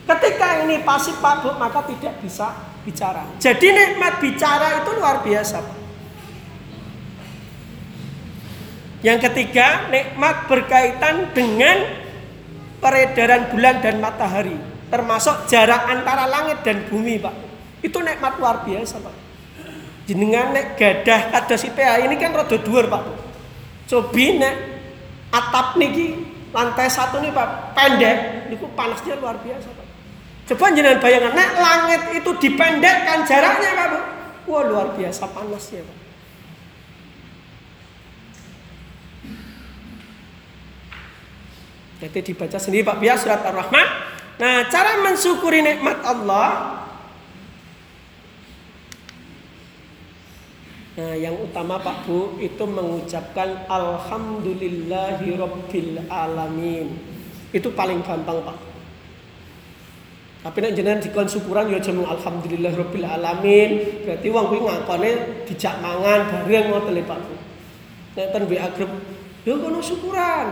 Ketika 0.07 0.63
ini 0.63 0.79
pasif 0.87 1.19
Pak 1.19 1.43
Bu, 1.43 1.51
maka 1.59 1.83
tidak 1.83 2.23
bisa 2.23 2.55
bicara. 2.87 3.27
Jadi 3.35 3.67
nikmat 3.67 4.23
bicara 4.23 4.79
itu 4.79 4.89
luar 4.95 5.19
biasa. 5.27 5.59
Yang 9.03 9.19
ketiga, 9.31 9.91
nikmat 9.91 10.47
berkaitan 10.47 11.31
dengan 11.35 11.83
peredaran 12.79 13.51
bulan 13.51 13.79
dan 13.83 13.99
matahari, 13.99 14.55
termasuk 14.87 15.47
jarak 15.51 15.87
antara 15.87 16.27
langit 16.27 16.63
dan 16.63 16.87
bumi, 16.87 17.19
Pak. 17.19 17.35
Itu 17.83 17.99
nikmat 17.99 18.39
luar 18.39 18.63
biasa, 18.63 19.03
Pak. 19.03 19.15
Jenengan 20.07 20.51
nek 20.55 20.79
gadah 20.79 21.31
kados 21.31 21.69
IPA 21.69 22.07
ini 22.07 22.15
kan 22.17 22.33
rada 22.33 22.57
dhuwur, 22.59 22.91
Pak. 22.91 23.28
Cobi 23.89 24.37
nek 24.37 24.55
atap 25.33 25.81
niki 25.81 26.13
lantai 26.53 26.85
satu 26.85 27.17
nih 27.17 27.33
Pak, 27.33 27.73
pendek, 27.73 28.17
niku 28.53 28.69
panasnya 28.77 29.17
luar 29.17 29.41
biasa, 29.41 29.65
Pak. 29.73 29.87
Coba 30.53 30.73
jenengan 30.73 31.01
bayangkan, 31.01 31.33
nek 31.33 31.49
langit 31.57 32.01
itu 32.21 32.31
dipendekkan 32.37 33.25
jaraknya 33.25 33.69
Pak 33.73 33.87
Bu. 33.89 33.99
Wah 34.49 34.63
luar 34.65 34.87
biasa 34.93 35.29
panasnya 35.33 35.81
Pak. 35.81 35.97
Jadi 41.99 42.19
dibaca 42.31 42.57
sendiri 42.57 42.87
Pak 42.87 42.97
Bias 42.97 43.27
surat 43.27 43.43
Ar-Rahman. 43.43 43.87
Nah, 44.39 44.71
cara 44.71 45.03
mensyukuri 45.03 45.59
nikmat 45.59 45.99
Allah 45.99 46.79
Nah, 50.99 51.15
yang 51.15 51.39
utama 51.39 51.79
Pak 51.79 52.03
Bu 52.03 52.35
itu 52.43 52.59
mengucapkan 52.67 53.63
alhamdulillahirabbil 53.71 56.11
alamin. 56.11 56.91
Itu 57.55 57.71
paling 57.71 58.03
gampang, 58.03 58.43
Pak. 58.43 58.59
Tapi 60.43 60.59
nek 60.59 60.75
jenengan 60.75 60.99
dikon 60.99 61.23
syukuran 61.23 61.71
ya 61.71 61.79
jeneng 61.79 62.03
alhamdulillahirabbil 62.03 63.07
alamin, 63.07 63.79
berarti 64.03 64.27
wong 64.27 64.51
kuwi 64.51 64.59
ngakone 64.67 65.39
dijak 65.47 65.79
mangan 65.79 66.35
bareng 66.35 66.67
ngoten 66.67 66.91
lho 66.95 67.03
Pak 67.07 67.19
Bu. 67.23 67.35
Nek 68.19 68.35
ten 68.35 68.43
WA 68.43 68.67
grup, 68.75 68.91
ya 69.47 69.55
kono 69.55 69.79
syukuran. 69.79 70.47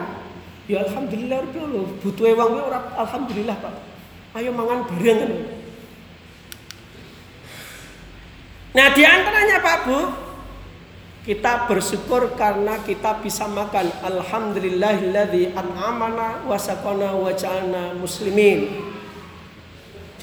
Ya 0.72 0.80
alhamdulillah 0.88 1.44
rabbil 1.44 1.92
butuhe 2.00 2.32
wong 2.40 2.56
kuwi 2.56 2.64
ora 2.72 2.96
alhamdulillah, 2.96 3.60
Pak. 3.60 3.76
Ayo 4.40 4.56
mangan 4.56 4.88
bareng. 4.96 5.44
Nah, 8.76 8.88
di 8.96 9.04
antaranya 9.04 9.60
Pak 9.60 9.80
Bu, 9.88 10.27
kita 11.28 11.68
bersyukur 11.68 12.40
karena 12.40 12.80
kita 12.88 13.20
bisa 13.20 13.52
makan. 13.52 13.92
Alhamdulillahilladzi 14.00 15.52
an'amana 15.60 16.48
wa 16.48 16.56
sakana 16.56 17.12
wa 17.20 17.36
muslimin. 18.00 18.72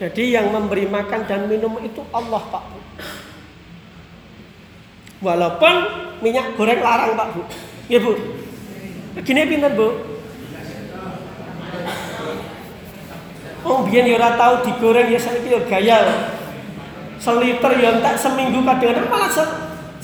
Jadi 0.00 0.32
yang 0.32 0.48
memberi 0.48 0.88
makan 0.88 1.28
dan 1.28 1.44
minum 1.44 1.76
itu 1.84 2.00
Allah 2.08 2.40
Pak 2.48 2.64
Bu. 2.72 2.78
Walaupun 5.28 5.74
minyak 6.24 6.56
goreng 6.56 6.80
larang 6.80 7.12
Pak 7.12 7.28
Bu. 7.36 7.42
Ya 7.92 8.00
Bu. 8.00 8.16
Gini 9.20 9.44
pinter 9.44 9.76
Bu. 9.76 10.16
Oh 13.60 13.84
biar 13.84 14.08
ya 14.08 14.40
tahu 14.40 14.54
digoreng 14.72 15.12
ya 15.12 15.20
saya 15.20 15.36
ya 15.44 15.60
gaya. 15.68 15.98
Seliter 17.20 17.72
ya 17.76 18.00
entek 18.00 18.16
seminggu 18.16 18.64
kadang-kadang 18.64 19.08
malah 19.12 19.32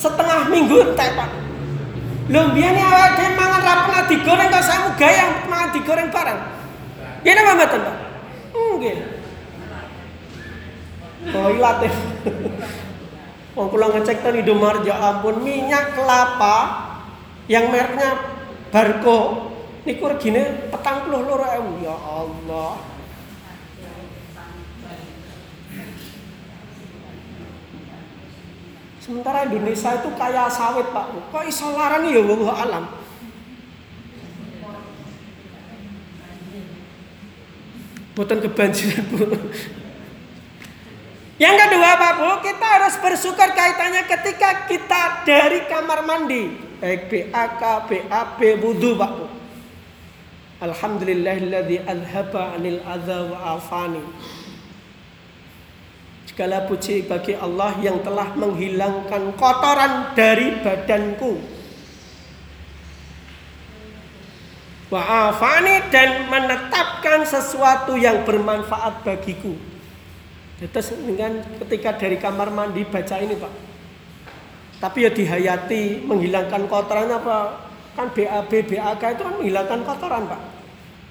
setengah 0.01 0.49
minggu 0.49 0.81
entek 0.81 1.13
Pak. 1.13 1.31
Lho 2.33 2.43
biyen 2.57 2.79
awake 2.81 3.21
dhewe 3.21 3.31
mangan 3.37 3.61
ra 3.61 3.75
pernah 3.85 4.05
digoreng 4.09 4.49
kok 4.49 4.65
samu 4.65 4.89
gaya 4.97 5.45
mangan 5.45 5.71
digoreng 5.77 6.09
bareng. 6.09 6.41
Ya 7.21 7.37
napa 7.37 7.53
mboten, 7.53 7.81
Pak? 7.85 7.97
Nggih. 8.57 8.97
Toilet. 11.29 11.79
Wong 13.59 13.67
kula 13.69 13.93
ngecek 13.93 14.25
ten 14.25 14.41
Indomaret 14.41 14.87
ya 14.89 14.97
ampun 14.97 15.43
minyak 15.45 15.93
kelapa 15.93 16.89
yang 17.51 17.69
mereknya 17.69 18.17
Barco 18.71 19.51
niku 19.83 20.07
regine 20.07 20.71
42.000 20.71 21.85
ya 21.85 21.97
Allah. 21.99 22.90
Sementara 29.11 29.43
Indonesia 29.43 29.91
itu 29.99 30.07
kaya 30.15 30.47
sawit 30.47 30.87
Pak. 30.95 31.35
Kok 31.35 31.43
iso 31.43 31.75
larang 31.75 32.07
ya 32.07 32.23
wong 32.23 32.47
alam. 32.47 32.87
Boten 38.15 38.39
kebanjiran 38.39 39.03
Bu. 39.11 39.35
Yang 41.43 41.57
kedua 41.59 41.91
Pak 41.99 42.13
Bu, 42.23 42.31
kita 42.39 42.67
harus 42.79 42.95
bersyukur 43.03 43.51
kaitannya 43.51 44.07
ketika 44.07 44.71
kita 44.71 45.27
dari 45.27 45.67
kamar 45.67 46.07
mandi. 46.07 46.55
Baik 46.79 47.11
BAK, 47.11 47.91
BAB, 47.91 48.39
wudhu 48.63 48.95
Pak 48.95 49.11
Bu. 49.11 49.27
Alhamdulillahilladzi 50.71 51.83
alhaba 51.83 52.55
anil 52.55 52.79
adha 52.87 53.27
wa 53.27 53.59
afani. 53.59 54.07
Segala 56.41 56.65
puji 56.65 57.05
bagi 57.05 57.37
Allah 57.37 57.77
yang 57.85 58.01
telah 58.01 58.33
menghilangkan 58.33 59.37
kotoran 59.37 60.17
dari 60.17 60.57
badanku. 60.65 61.37
Wa'afani 64.89 65.93
dan 65.93 66.33
menetapkan 66.33 67.29
sesuatu 67.29 67.93
yang 68.01 68.25
bermanfaat 68.25 69.05
bagiku. 69.05 69.53
Terus 70.65 70.97
dengan 70.97 71.45
ketika 71.61 72.01
dari 72.01 72.17
kamar 72.17 72.49
mandi 72.49 72.89
baca 72.89 73.21
ini 73.21 73.37
Pak. 73.37 73.53
Tapi 74.81 74.99
ya 75.05 75.13
dihayati 75.13 76.09
menghilangkan 76.09 76.73
kotoran 76.73 77.13
apa? 77.21 77.69
Kan 77.93 78.17
BAB, 78.17 78.65
BAK 78.65 79.03
itu 79.13 79.23
kan 79.29 79.35
menghilangkan 79.45 79.81
kotoran 79.85 80.25
Pak. 80.25 80.41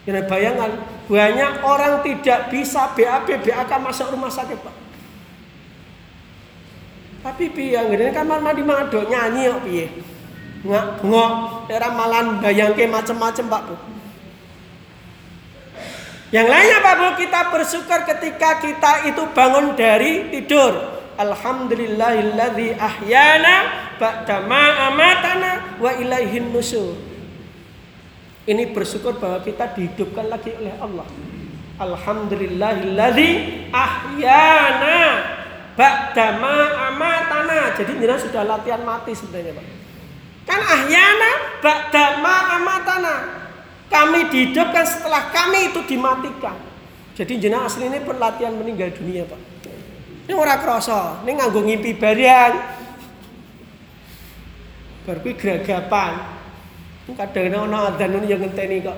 Ya 0.09 0.25
bayangan 0.25 0.73
banyak 1.05 1.53
orang 1.61 2.01
tidak 2.01 2.49
bisa 2.49 2.97
BAB, 2.97 3.45
BAK 3.45 3.71
masuk 3.77 4.09
rumah 4.09 4.33
sakit 4.33 4.57
Pak. 4.57 4.88
Tapi 7.19 7.51
piye 7.51 7.75
ngene 7.75 8.15
kamar 8.15 8.39
mandi 8.39 8.63
mado 8.63 9.03
nyanyi 9.03 9.51
kok 9.51 9.61
piye? 9.67 9.85
Ngak 10.63 11.03
ngok 11.03 11.31
era 11.71 11.87
malan 11.91 12.39
bayangke 12.39 12.87
macam-macam 12.87 13.45
Pak 13.47 13.61
Bu. 13.67 13.75
Yang 16.31 16.47
lainnya 16.47 16.77
Pak 16.79 16.95
Bu 16.95 17.07
kita 17.19 17.39
bersyukur 17.51 17.99
ketika 18.07 18.63
kita 18.63 18.91
itu 19.11 19.23
bangun 19.35 19.75
dari 19.75 20.31
tidur. 20.31 20.99
Alhamdulillahilladzi 21.19 22.79
ahyana 22.79 23.55
ba'da 23.99 24.47
ma 24.47 24.87
amatana 24.87 25.75
wa 25.75 25.91
ilaihin 25.99 26.55
nusur. 26.55 26.95
Ini 28.47 28.71
bersyukur 28.71 29.19
bahwa 29.19 29.43
kita 29.43 29.75
dihidupkan 29.75 30.31
lagi 30.31 30.55
oleh 30.55 30.71
Allah. 30.79 31.07
Alhamdulillahilladzi 31.79 33.29
ahyana 33.75 34.97
ba'dama 35.79 36.91
amatana. 36.91 37.71
Jadi 37.79 37.95
jenengan 37.95 38.19
sudah 38.19 38.43
latihan 38.43 38.83
mati 38.83 39.15
sebenarnya, 39.15 39.55
Pak. 39.55 39.65
Kan 40.43 40.59
ahyana 40.59 41.31
ba'dama 41.63 42.35
amatana. 42.59 43.15
Kami 43.87 44.27
dihidupkan 44.27 44.83
setelah 44.83 45.31
kami 45.31 45.71
itu 45.71 45.79
dimatikan. 45.87 46.59
Jadi 47.15 47.39
jenengan 47.39 47.71
asli 47.71 47.87
ini 47.87 48.03
pelatihan 48.03 48.51
meninggal 48.59 48.91
dunia, 48.91 49.23
Pak. 49.23 49.39
Ini 50.27 50.35
ora 50.35 50.59
krasa, 50.59 51.23
ini 51.23 51.39
nganggo 51.39 51.63
ngimpi 51.63 51.95
barang. 51.95 52.53
Bar 55.07 55.17
kuwi 55.23 55.33
gragapan. 55.33 56.37
Kadang 57.09 57.65
ana 57.65 57.89
adzan 57.89 58.21
yang 58.29 58.37
ngenteni 58.37 58.85
kok. 58.85 58.93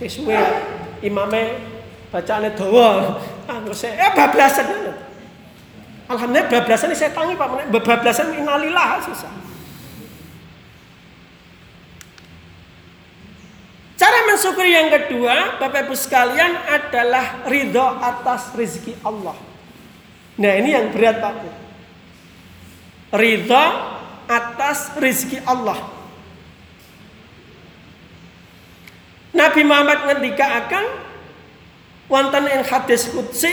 Sesuai 0.00 1.04
imame 1.04 1.60
bacaane 2.08 2.56
dawa. 2.56 3.20
Ah, 3.44 3.60
saya 3.76 3.94
eh 4.00 4.10
bablasan. 4.16 4.66
Alhamdulillah 6.04 6.48
bablasan 6.52 6.92
ini 6.92 6.96
saya 6.96 7.12
tangi 7.12 7.32
Pak, 7.32 7.68
bablasan 7.72 8.36
innalillah 8.36 9.00
susah. 9.04 9.32
Cara 13.94 14.26
mensyukuri 14.28 14.74
yang 14.74 14.90
kedua, 14.92 15.56
Bapak 15.56 15.88
Ibu 15.88 15.94
sekalian 15.96 16.52
adalah 16.66 17.46
ridho 17.48 17.86
atas 18.04 18.52
rezeki 18.52 19.00
Allah. 19.00 19.38
Nah 20.34 20.52
ini 20.60 20.76
yang 20.76 20.92
berat 20.92 21.22
Pak. 21.22 21.34
Ridho 23.14 23.64
atas 24.28 24.92
rezeki 24.98 25.40
Allah. 25.46 25.78
Nabi 29.34 29.62
Muhammad 29.66 29.98
ngendika 30.10 30.46
akan 30.66 30.84
wonten 32.14 32.46
ing 32.46 32.62
hadis 32.62 33.10
qudsi 33.10 33.50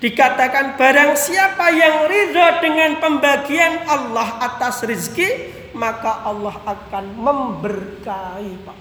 dikatakan 0.00 0.80
barang 0.80 1.12
siapa 1.12 1.68
yang 1.68 2.08
ridho 2.08 2.46
dengan 2.64 2.96
pembagian 2.96 3.84
Allah 3.84 4.40
atas 4.40 4.80
rezeki 4.88 5.60
maka 5.76 6.24
Allah 6.24 6.56
akan 6.64 7.04
memberkahi 7.20 8.52
Pak. 8.64 8.78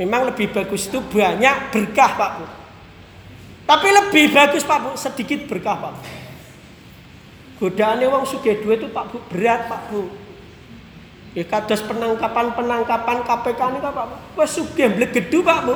Memang 0.00 0.32
lebih 0.32 0.48
bagus 0.56 0.88
itu 0.88 1.04
banyak 1.04 1.74
berkah 1.74 2.10
Pak 2.16 2.30
Bu. 2.40 2.46
Tapi 3.68 3.88
lebih 3.92 4.32
bagus 4.32 4.64
Pak 4.64 4.78
Bu 4.80 4.90
sedikit 4.96 5.44
berkah 5.44 5.76
Pak 5.76 5.92
Bu. 5.92 6.02
Godaannya 7.58 8.06
wong 8.08 8.24
sugih 8.24 8.56
duit 8.64 8.80
itu 8.80 8.88
Pak 8.88 9.04
Bu 9.12 9.20
berat 9.28 9.68
Pak 9.68 9.92
Bu. 9.92 10.08
Ya 11.38 11.46
kados 11.46 11.86
penangkapan-penangkapan 11.86 13.22
KPK 13.22 13.60
ini 13.70 13.78
Pak. 13.78 14.34
Wes 14.34 14.58
sugih 14.58 14.90
blegedu 14.90 15.46
Pak 15.46 15.70
Bu. 15.70 15.74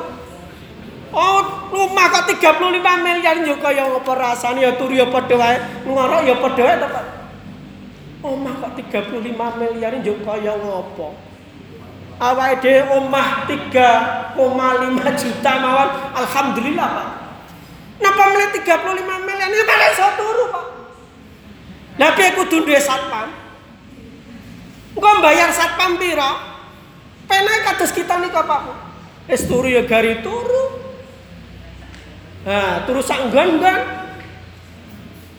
Oh, 1.14 1.70
rumah 1.70 2.08
kok 2.10 2.34
35 2.34 2.82
miliar 3.04 3.36
yo 3.46 3.54
kaya 3.62 3.86
ngopo 3.86 4.16
rasane 4.16 4.64
ya 4.64 4.74
turu 4.80 4.96
ya 4.96 5.06
padha 5.12 5.36
wae, 5.36 5.60
ngorok 5.84 6.24
ya 6.24 6.34
padha 6.40 6.62
wae 6.66 6.76
Pak. 6.82 7.04
Omah 8.26 8.54
kok 8.58 8.72
35 8.90 9.22
miliar 9.60 9.92
yo 10.02 10.18
kaya 10.26 10.56
ngopo? 10.58 11.14
awake 12.22 12.62
dhewe 12.62 12.82
omah 12.94 13.50
3,5 13.50 14.38
juta 15.18 15.52
mawon 15.58 15.90
alhamdulillah 16.14 16.86
Pak 16.86 17.08
napa 17.98 18.22
mulai 18.30 18.48
35 18.54 19.26
miliar 19.26 19.48
ini 19.50 19.64
malah 19.66 19.88
iso 19.90 20.06
turu 20.14 20.44
Pak 20.54 20.64
lah 21.98 22.10
piye 22.14 22.30
kudu 22.38 22.62
duwe 22.62 22.78
satpam 22.78 23.41
engko 25.02 25.10
bayar 25.18 25.50
satpam 25.50 25.98
pira 25.98 26.62
penae 27.26 27.58
kados 27.66 27.90
kita 27.90 28.22
nika 28.22 28.46
Pak 28.46 28.60
wis 29.26 29.50
turu 29.50 29.66
ya 29.66 29.82
gari 29.82 30.22
turu 30.22 30.82
Nah, 32.42 32.82
terus 32.82 33.06
sak 33.06 33.30
nggon-nggon. 33.30 33.80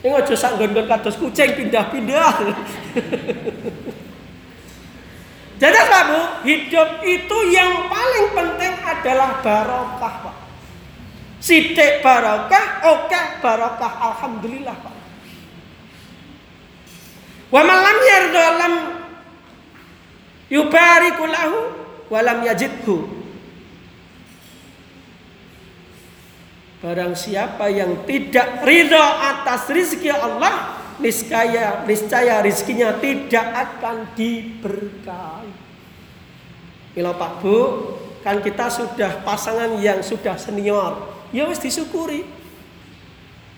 Ini 0.04 0.12
aja 0.12 0.34
sak 0.36 0.56
nggon-nggon 0.56 0.88
kados 0.88 1.16
kucing 1.20 1.52
pindah-pindah. 1.52 2.32
Jadi 5.60 5.80
Pak 5.86 6.02
Bu, 6.08 6.20
hidup 6.48 6.88
itu 7.04 7.38
yang 7.52 7.92
paling 7.92 8.26
penting 8.32 8.72
adalah 8.84 9.40
barokah 9.44 10.14
Pak. 10.28 10.36
Sidik 11.44 12.00
barokah, 12.00 12.88
oke 12.88 13.20
barokah, 13.44 13.92
alhamdulillah 14.12 14.76
Pak. 14.80 14.94
Wa 17.52 17.62
malam 17.62 17.96
yardalam 18.00 19.03
yubariku 20.48 21.24
lahu 21.28 21.60
walam 22.12 22.44
yajidhu. 22.44 23.08
Barang 26.84 27.16
siapa 27.16 27.72
yang 27.72 28.04
tidak 28.04 28.60
ridha 28.60 29.04
atas 29.32 29.72
rizki 29.72 30.12
Allah, 30.12 30.76
niscaya 31.00 31.80
niscaya 31.88 32.44
rizkinya 32.44 33.00
tidak 33.00 33.46
akan 33.56 34.12
diberkahi. 34.12 35.52
Mila 36.94 37.16
Pak 37.16 37.32
Bu, 37.40 37.56
kan 38.20 38.44
kita 38.44 38.68
sudah 38.68 39.24
pasangan 39.24 39.80
yang 39.80 40.04
sudah 40.04 40.36
senior, 40.36 41.08
ya 41.32 41.48
wis 41.48 41.58
disyukuri. 41.58 42.22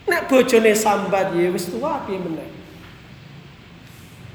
Nek 0.07 0.31
bojone 0.31 0.73
sambat 0.73 1.35
ya 1.35 1.51
wis 1.51 1.67
tua 1.67 2.07
piye 2.07 2.23
meneh. 2.23 2.47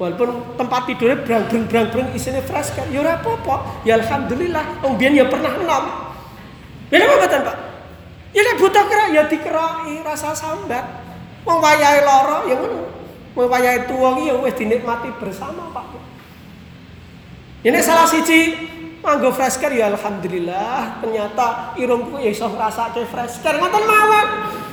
Walaupun 0.02 0.58
tempat 0.58 0.90
tidurnya 0.90 1.22
brang-brang 1.22 1.70
brang-brang 1.70 2.10
isinya 2.18 2.42
fresh 2.42 2.74
kan, 2.74 2.90
ya 2.90 3.06
apa-apa. 3.06 3.86
Ya 3.86 4.02
alhamdulillah, 4.02 4.82
wong 4.82 4.98
biyen 4.98 5.14
ya 5.14 5.30
pernah 5.30 5.54
enom. 5.54 5.86
Ya 6.90 7.06
apa 7.06 7.22
mboten, 7.22 7.42
Pak? 7.46 7.58
Ya 8.34 8.42
nek 8.42 8.56
butuh 8.58 8.82
kerak 8.90 9.14
ya 9.14 9.30
dikeroki 9.30 10.02
rasa 10.02 10.34
sambat. 10.34 10.82
Wong 11.46 11.62
wayahe 11.62 12.02
lara 12.02 12.50
ya 12.50 12.58
ngono. 12.58 12.90
Wong 13.38 13.46
wayahe 13.46 13.86
tuwa 13.86 14.18
ki 14.18 14.26
ya 14.26 14.42
wis 14.42 14.58
dinikmati 14.58 15.14
bersama, 15.22 15.70
Pak. 15.70 15.86
Ini 17.62 17.78
salah 17.86 18.10
siji 18.10 18.58
nganggo 19.06 19.30
fresh 19.38 19.62
care 19.62 19.78
ya 19.78 19.86
alhamdulillah 19.94 20.98
ternyata 20.98 21.78
irungku 21.78 22.18
ya 22.18 22.34
iso 22.34 22.50
ngrasake 22.50 23.06
fresh 23.06 23.38
care 23.46 23.62
ngoten 23.62 23.86
mawon. 23.86 24.28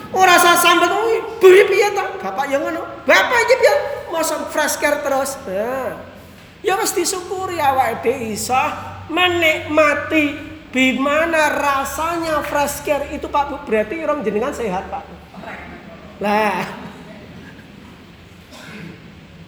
Ora 0.09 0.41
rasa 0.41 0.57
sambat 0.57 0.89
kuwi 0.89 1.21
piye 1.37 1.69
piye 1.69 1.89
ta? 1.93 2.17
Bapak 2.17 2.49
ya 2.49 2.57
ngono. 2.57 2.81
Bapak 3.05 3.45
iki 3.45 3.57
piye? 3.61 3.98
Mosok 4.09 4.53
fresh 4.53 4.77
care 4.81 5.01
terus. 5.05 5.37
Nah. 5.45 6.01
Ya 6.65 6.75
wis 6.75 6.91
disyukuri 6.91 7.63
awake 7.63 8.03
dhewe 8.03 8.35
iso 8.35 8.59
menikmati 9.09 10.49
Bagaimana 10.69 11.49
rasanya 11.49 12.45
fresh 12.45 12.85
care 12.85 13.09
itu 13.17 13.25
Pak 13.25 13.45
Bu? 13.49 13.57
Berarti 13.65 14.05
orang 14.05 14.21
jenengan 14.21 14.53
sehat 14.53 14.85
Pak. 14.93 15.01
Lah. 16.21 16.61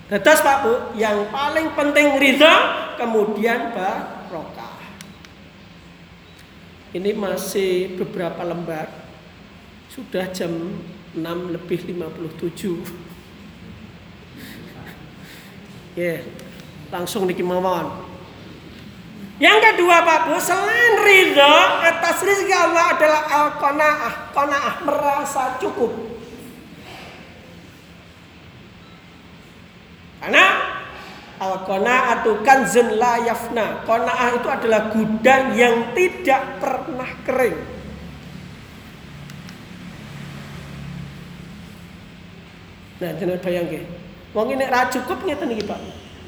Tetes 0.08 0.40
Pak 0.40 0.58
Bu, 0.64 0.74
yang 0.96 1.28
paling 1.28 1.76
penting 1.76 2.16
ridha, 2.16 2.56
kemudian 2.96 3.68
barokah. 3.76 4.80
Ini 6.96 7.12
masih 7.12 8.00
beberapa 8.00 8.40
lembar. 8.40 8.88
Sudah 9.92 10.24
jam 10.32 10.50
6 11.12 11.20
lebih 11.52 11.84
57. 11.84 13.09
Ya, 16.00 16.24
langsung 16.88 17.28
niki 17.28 17.44
mawon. 17.44 17.92
Yang 19.36 19.58
kedua 19.72 20.00
Pak 20.00 20.32
Bu, 20.32 20.36
selain 20.40 20.94
ridho 21.04 21.56
atas 21.84 22.24
rezeki 22.24 22.56
Allah 22.56 22.96
adalah 22.96 23.22
al-qanaah. 23.28 24.14
Qanaah 24.32 24.74
merasa 24.84 25.60
cukup. 25.60 25.92
Karena 30.24 30.44
al-qanaatu 31.36 32.40
kanzun 32.48 32.96
la 32.96 33.20
yafna. 33.20 33.84
Qanaah 33.84 34.28
itu 34.40 34.48
adalah 34.48 34.80
gudang 34.96 35.52
yang 35.52 35.92
tidak 35.92 36.64
pernah 36.64 37.10
kering. 37.28 37.60
Nah, 43.04 43.12
jangan 43.16 43.40
bayangke. 43.40 43.99
Wong 44.30 44.54
ini 44.54 44.64
ra 44.70 44.86
cukup 44.86 45.26
ngeten 45.26 45.50
iki, 45.50 45.66
Pak. 45.66 45.78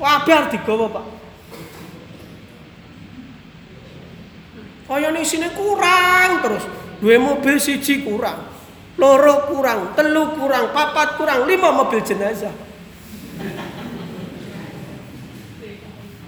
Wabar 0.02 0.50
digawa, 0.50 0.86
Pak. 0.90 1.06
Kaya 4.92 5.08
ning 5.08 5.24
sini 5.24 5.48
kurang 5.56 6.44
terus. 6.44 6.68
Dua 7.00 7.16
mobil 7.16 7.56
siji 7.56 8.04
kurang. 8.04 8.44
Loro 9.00 9.48
kurang, 9.48 9.96
telu 9.96 10.36
kurang, 10.36 10.68
papat 10.76 11.16
kurang, 11.16 11.48
lima 11.48 11.72
mobil 11.72 12.04
jenazah. 12.04 12.52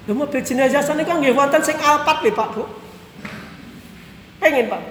Lho 0.09 0.13
mobil 0.17 0.41
jenazah 0.41 0.81
sana 0.81 1.05
kan 1.05 1.21
nggih 1.21 1.37
wonten 1.37 1.61
sing 1.61 1.77
alpat 1.77 2.25
lho 2.25 2.33
Pak 2.33 2.49
Bu. 2.57 2.65
Pengen 4.41 4.73
Pak. 4.73 4.83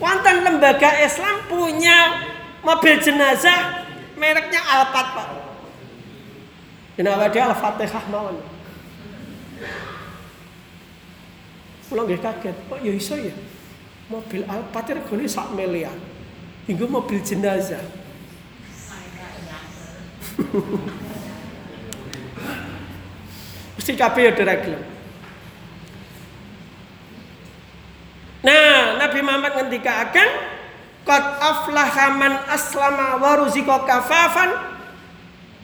Wonten 0.00 0.36
lembaga 0.48 0.90
Islam 1.04 1.44
punya 1.44 2.24
mobil 2.64 2.96
jenazah 3.04 3.77
mereknya 4.18 4.60
Alphard 4.60 5.08
Pak. 5.14 5.28
Kenapa 6.98 7.30
dia 7.30 7.46
Al-Fatihah 7.46 8.04
mawon. 8.10 8.42
Pulang 11.86 12.04
nggih 12.10 12.20
kaget, 12.20 12.52
kok 12.68 12.82
ya 12.82 12.92
iso 12.92 13.14
ya. 13.14 13.32
Mobil 14.10 14.42
Alphard 14.44 14.98
regane 14.98 15.30
sak 15.30 15.54
miliar. 15.54 15.94
Hingga 16.66 16.90
mobil 16.90 17.22
jenazah. 17.22 17.80
Mesti 23.78 23.92
kabeh 23.94 24.28
ya 24.28 24.34
diragel. 24.34 24.76
Nah, 28.42 28.98
Nabi 28.98 29.18
Muhammad 29.22 29.54
ngendikaken 29.54 30.57
qad 31.06 31.24
aflaha 31.38 32.06
man 32.16 32.32
aslama 32.48 33.20
wa 33.20 33.30
ruziqa 33.42 33.84
kafafan 33.84 34.50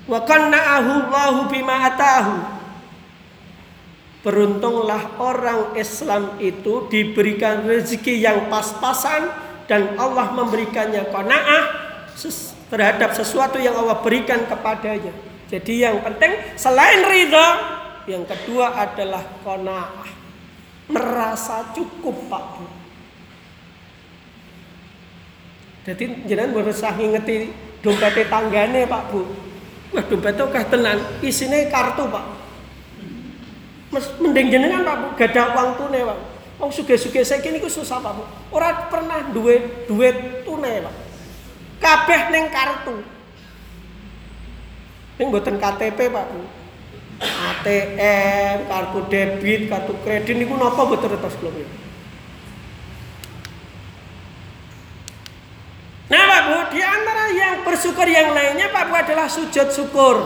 wa 0.05 0.19
qanna'ahu 0.23 0.91
Allahu 1.09 1.41
bima 1.49 1.91
atahu. 1.91 2.35
Beruntunglah 4.25 5.21
orang 5.21 5.77
Islam 5.77 6.41
itu 6.41 6.89
diberikan 6.89 7.61
rezeki 7.69 8.25
yang 8.25 8.49
pas-pasan 8.49 9.29
dan 9.69 10.01
Allah 10.01 10.33
memberikannya 10.33 11.13
qanaah 11.13 11.65
terhadap 12.73 13.13
sesuatu 13.13 13.61
yang 13.61 13.77
Allah 13.77 14.01
berikan 14.01 14.49
kepadanya. 14.49 15.13
Jadi 15.53 15.85
yang 15.85 16.01
penting 16.01 16.57
selain 16.57 17.05
ridha, 17.05 17.49
yang 18.09 18.25
kedua 18.25 18.73
adalah 18.81 19.21
qanaah. 19.45 20.09
Merasa 20.89 21.73
cukup 21.77 22.29
Pak 22.29 22.45
Bu. 22.57 22.84
Jadi 25.85 26.25
jenengan 26.25 26.57
baru 26.57 26.73
sah 26.73 26.97
ngingeti 26.97 27.53
dompet 27.85 28.25
tanggane 28.33 28.89
Pak 28.89 29.03
Bu. 29.13 29.21
Wah 29.93 30.05
dompet 30.09 30.41
kah 30.41 30.65
tenan, 30.65 30.99
isinya 31.21 31.61
kartu 31.69 32.09
Pak. 32.09 32.25
Mas 33.93 34.09
mending 34.17 34.49
jenengan 34.49 34.83
Pak 34.83 34.97
Bu, 34.97 35.07
gak 35.21 35.29
ada 35.37 35.43
uang 35.55 35.71
tunai 35.77 36.03
Pak. 36.09 36.19
Wong 36.59 36.71
suge-suge 36.73 37.21
saiki 37.21 37.53
niku 37.53 37.69
susah 37.69 38.01
Pak 38.01 38.13
Bu. 38.17 38.23
Ora 38.57 38.89
pernah 38.89 39.29
duit 39.29 39.85
duit 39.85 40.43
tunai 40.49 40.81
Pak. 40.83 40.95
Kabeh 41.85 42.21
ning 42.33 42.49
kartu. 42.49 42.97
Ning 45.21 45.27
mboten 45.29 45.61
KTP 45.61 45.99
Pak 46.09 46.25
Bu. 46.33 46.41
ATM, 47.25 48.67
kartu 48.67 48.99
debit, 49.07 49.71
kartu 49.71 49.95
kredit 50.03 50.35
niku 50.35 50.59
napa 50.59 50.83
mboten 50.83 51.15
retos 51.15 51.39
kula 51.39 51.55
Nah 56.11 56.23
Pak 56.27 56.41
Bu, 56.51 56.57
di 56.75 56.81
antara 56.83 57.25
yang 58.09 58.33
lainnya 58.33 58.73
Pak 58.73 58.85
Bu 58.91 58.95
adalah 58.95 59.27
sujud 59.31 59.69
syukur. 59.71 60.17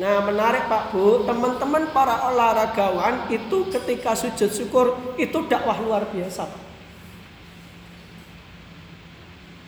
Nah 0.00 0.24
menarik 0.24 0.70
Pak 0.70 0.94
Bu, 0.94 1.26
teman-teman 1.28 1.92
para 1.92 2.30
olahragawan 2.32 3.28
itu 3.28 3.68
ketika 3.68 4.16
sujud 4.16 4.48
syukur 4.48 4.86
itu 5.20 5.38
dakwah 5.50 5.76
luar 5.82 6.08
biasa. 6.08 6.48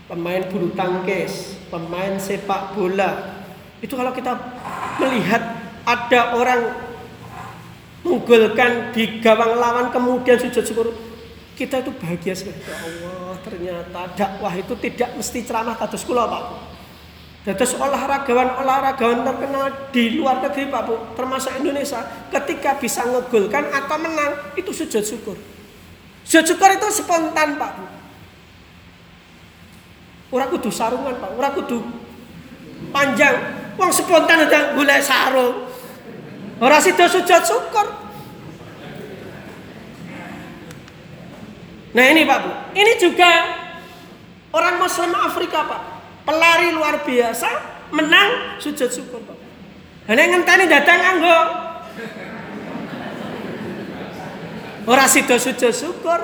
Pemain 0.08 0.44
bulu 0.48 0.72
tangkis, 0.76 1.56
pemain 1.72 2.20
sepak 2.20 2.76
bola, 2.76 3.40
itu 3.80 3.92
kalau 3.96 4.12
kita 4.12 4.36
melihat 5.00 5.42
ada 5.82 6.20
orang 6.36 6.60
menggolkan 8.02 8.94
di 8.94 9.18
gawang 9.22 9.58
lawan 9.58 9.86
kemudian 9.94 10.38
sujud 10.38 10.62
syukur 10.62 10.86
kita 11.54 11.82
itu 11.82 11.90
bahagia 11.94 12.34
sekali 12.34 12.58
ya 12.58 12.74
Allah 12.82 13.34
ternyata 13.46 14.00
dakwah 14.18 14.54
itu 14.58 14.74
tidak 14.82 15.14
mesti 15.14 15.38
ceramah 15.46 15.78
kados 15.78 16.02
kula 16.02 16.26
Pak 16.26 16.71
Dados 17.42 17.74
olahragawan 17.74 18.54
olahragawan 18.54 19.26
terkenal 19.26 19.66
di 19.90 20.14
luar 20.14 20.38
negeri 20.46 20.70
Pak 20.70 20.82
Bu, 20.86 20.94
termasuk 21.18 21.50
Indonesia, 21.58 21.98
ketika 22.30 22.78
bisa 22.78 23.02
ngegolkan 23.02 23.66
atau 23.66 23.98
menang 23.98 24.54
itu 24.54 24.70
sujud 24.70 25.02
syukur. 25.02 25.34
Sujud 26.22 26.54
syukur 26.54 26.70
itu 26.70 26.86
spontan 27.02 27.58
Pak 27.58 27.70
Bu. 27.74 27.84
Ora 30.38 30.46
kudu 30.46 30.70
sarungan 30.70 31.18
Pak, 31.18 31.34
ora 31.34 31.50
kudu 31.50 31.82
panjang. 32.94 33.34
Wong 33.74 33.90
spontan 33.90 34.46
aja 34.46 34.78
golek 34.78 35.02
sarung. 35.02 35.66
Ora 36.62 36.78
sida 36.78 37.10
sujud 37.10 37.42
syukur. 37.42 37.86
Nah 41.90 42.04
ini 42.06 42.22
Pak 42.22 42.38
Bu, 42.38 42.50
ini 42.78 42.92
juga 43.02 43.30
orang 44.54 44.78
Muslim 44.78 45.10
Afrika 45.18 45.66
Pak 45.66 45.91
pelari 46.22 46.70
luar 46.74 47.02
biasa 47.02 47.48
menang 47.92 48.58
sujud 48.58 48.88
syukur 48.88 49.20
Pak. 49.22 49.38
Hanya 50.10 50.34
ngenteni 50.34 50.64
datang 50.66 50.98
anggo. 50.98 51.38
Ora 54.82 55.06
sida 55.06 55.38
sujud 55.38 55.70
syukur. 55.70 56.20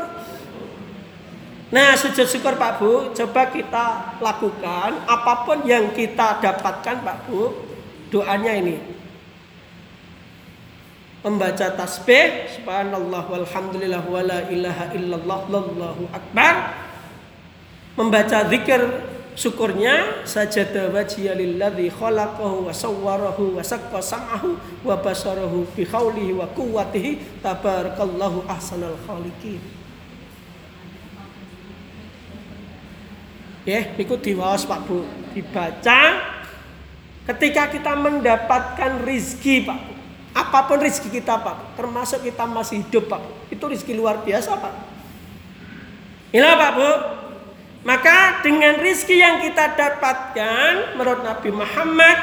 Nah, 1.68 1.92
sujud 2.00 2.24
syukur 2.24 2.56
Pak 2.56 2.80
Bu, 2.80 3.12
coba 3.12 3.52
kita 3.52 4.16
lakukan 4.24 5.04
apa 5.04 5.44
pun 5.44 5.68
yang 5.68 5.92
kita 5.92 6.40
dapatkan 6.40 6.96
Pak 7.04 7.18
Bu, 7.28 7.52
doanya 8.08 8.56
ini. 8.56 8.80
Membaca 11.20 11.68
tasbih, 11.76 12.48
subhanallah 12.56 13.20
walhamdulillah 13.28 14.00
wala 14.00 14.48
ilaha 14.48 14.96
illallah 14.96 15.40
wallahu 15.44 16.08
akbar. 16.08 16.72
Membaca 18.00 18.48
zikir 18.48 18.80
syukurnya 19.38 20.26
sajada 20.26 20.90
wajhiya 20.90 21.38
lilladzi 21.38 21.94
khalaqahu 21.94 22.66
wa 22.66 22.74
sawwarahu 22.74 23.54
wa 23.54 23.62
sakka 23.62 24.02
sam'ahu 24.02 24.58
wa 24.82 24.98
basarahu 24.98 25.62
bi 25.78 25.86
khaulihi 25.86 26.34
wa 26.34 26.50
quwwatihi 26.50 27.38
tabarakallahu 27.38 28.42
ahsanal 28.50 28.98
khaliqin 29.06 29.62
Ya, 33.68 33.84
niku 34.00 34.16
diwaos 34.16 34.64
Pak 34.64 34.88
Bu, 34.88 35.04
dibaca 35.36 36.00
ketika 37.28 37.68
kita 37.68 37.92
mendapatkan 38.00 39.04
rizki 39.04 39.60
Pak 39.60 39.78
Bu. 39.84 39.92
Apa 40.32 40.64
pun 40.64 40.80
rizki 40.80 41.12
kita 41.12 41.36
Pak 41.36 41.76
termasuk 41.76 42.24
kita 42.24 42.48
masih 42.48 42.80
hidup 42.80 43.12
Pak. 43.12 43.20
Itu 43.52 43.68
rizki 43.68 43.92
luar 43.92 44.24
biasa 44.24 44.56
Pak. 44.56 44.72
Inilah 46.32 46.56
Pak 46.56 46.70
Bu, 46.80 46.88
maka 47.86 48.42
dengan 48.42 48.82
rizki 48.82 49.22
yang 49.22 49.38
kita 49.42 49.78
dapatkan 49.78 50.98
menurut 50.98 51.22
Nabi 51.22 51.50
Muhammad 51.54 52.18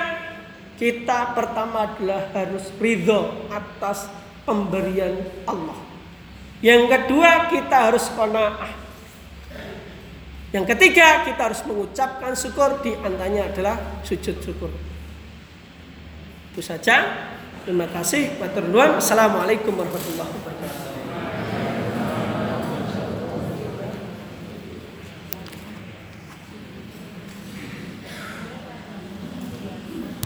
kita 0.76 1.32
pertama 1.32 1.88
adalah 1.88 2.28
harus 2.36 2.68
ridho 2.76 3.48
atas 3.48 4.12
pemberian 4.44 5.24
Allah. 5.48 5.80
Yang 6.60 6.92
kedua 6.92 7.48
kita 7.48 7.78
harus 7.92 8.06
kona'ah. 8.12 8.72
Yang 10.52 10.66
ketiga 10.76 11.24
kita 11.28 11.52
harus 11.52 11.64
mengucapkan 11.68 12.32
syukur 12.36 12.80
di 12.84 12.96
antaranya 12.96 13.52
adalah 13.52 13.76
sujud 14.04 14.40
syukur. 14.40 14.72
Itu 16.52 16.64
saja. 16.64 17.28
Terima 17.68 17.90
kasih. 17.92 18.40
Assalamualaikum 18.40 19.74
warahmatullahi 19.76 20.32
wabarakatuh. 20.32 20.55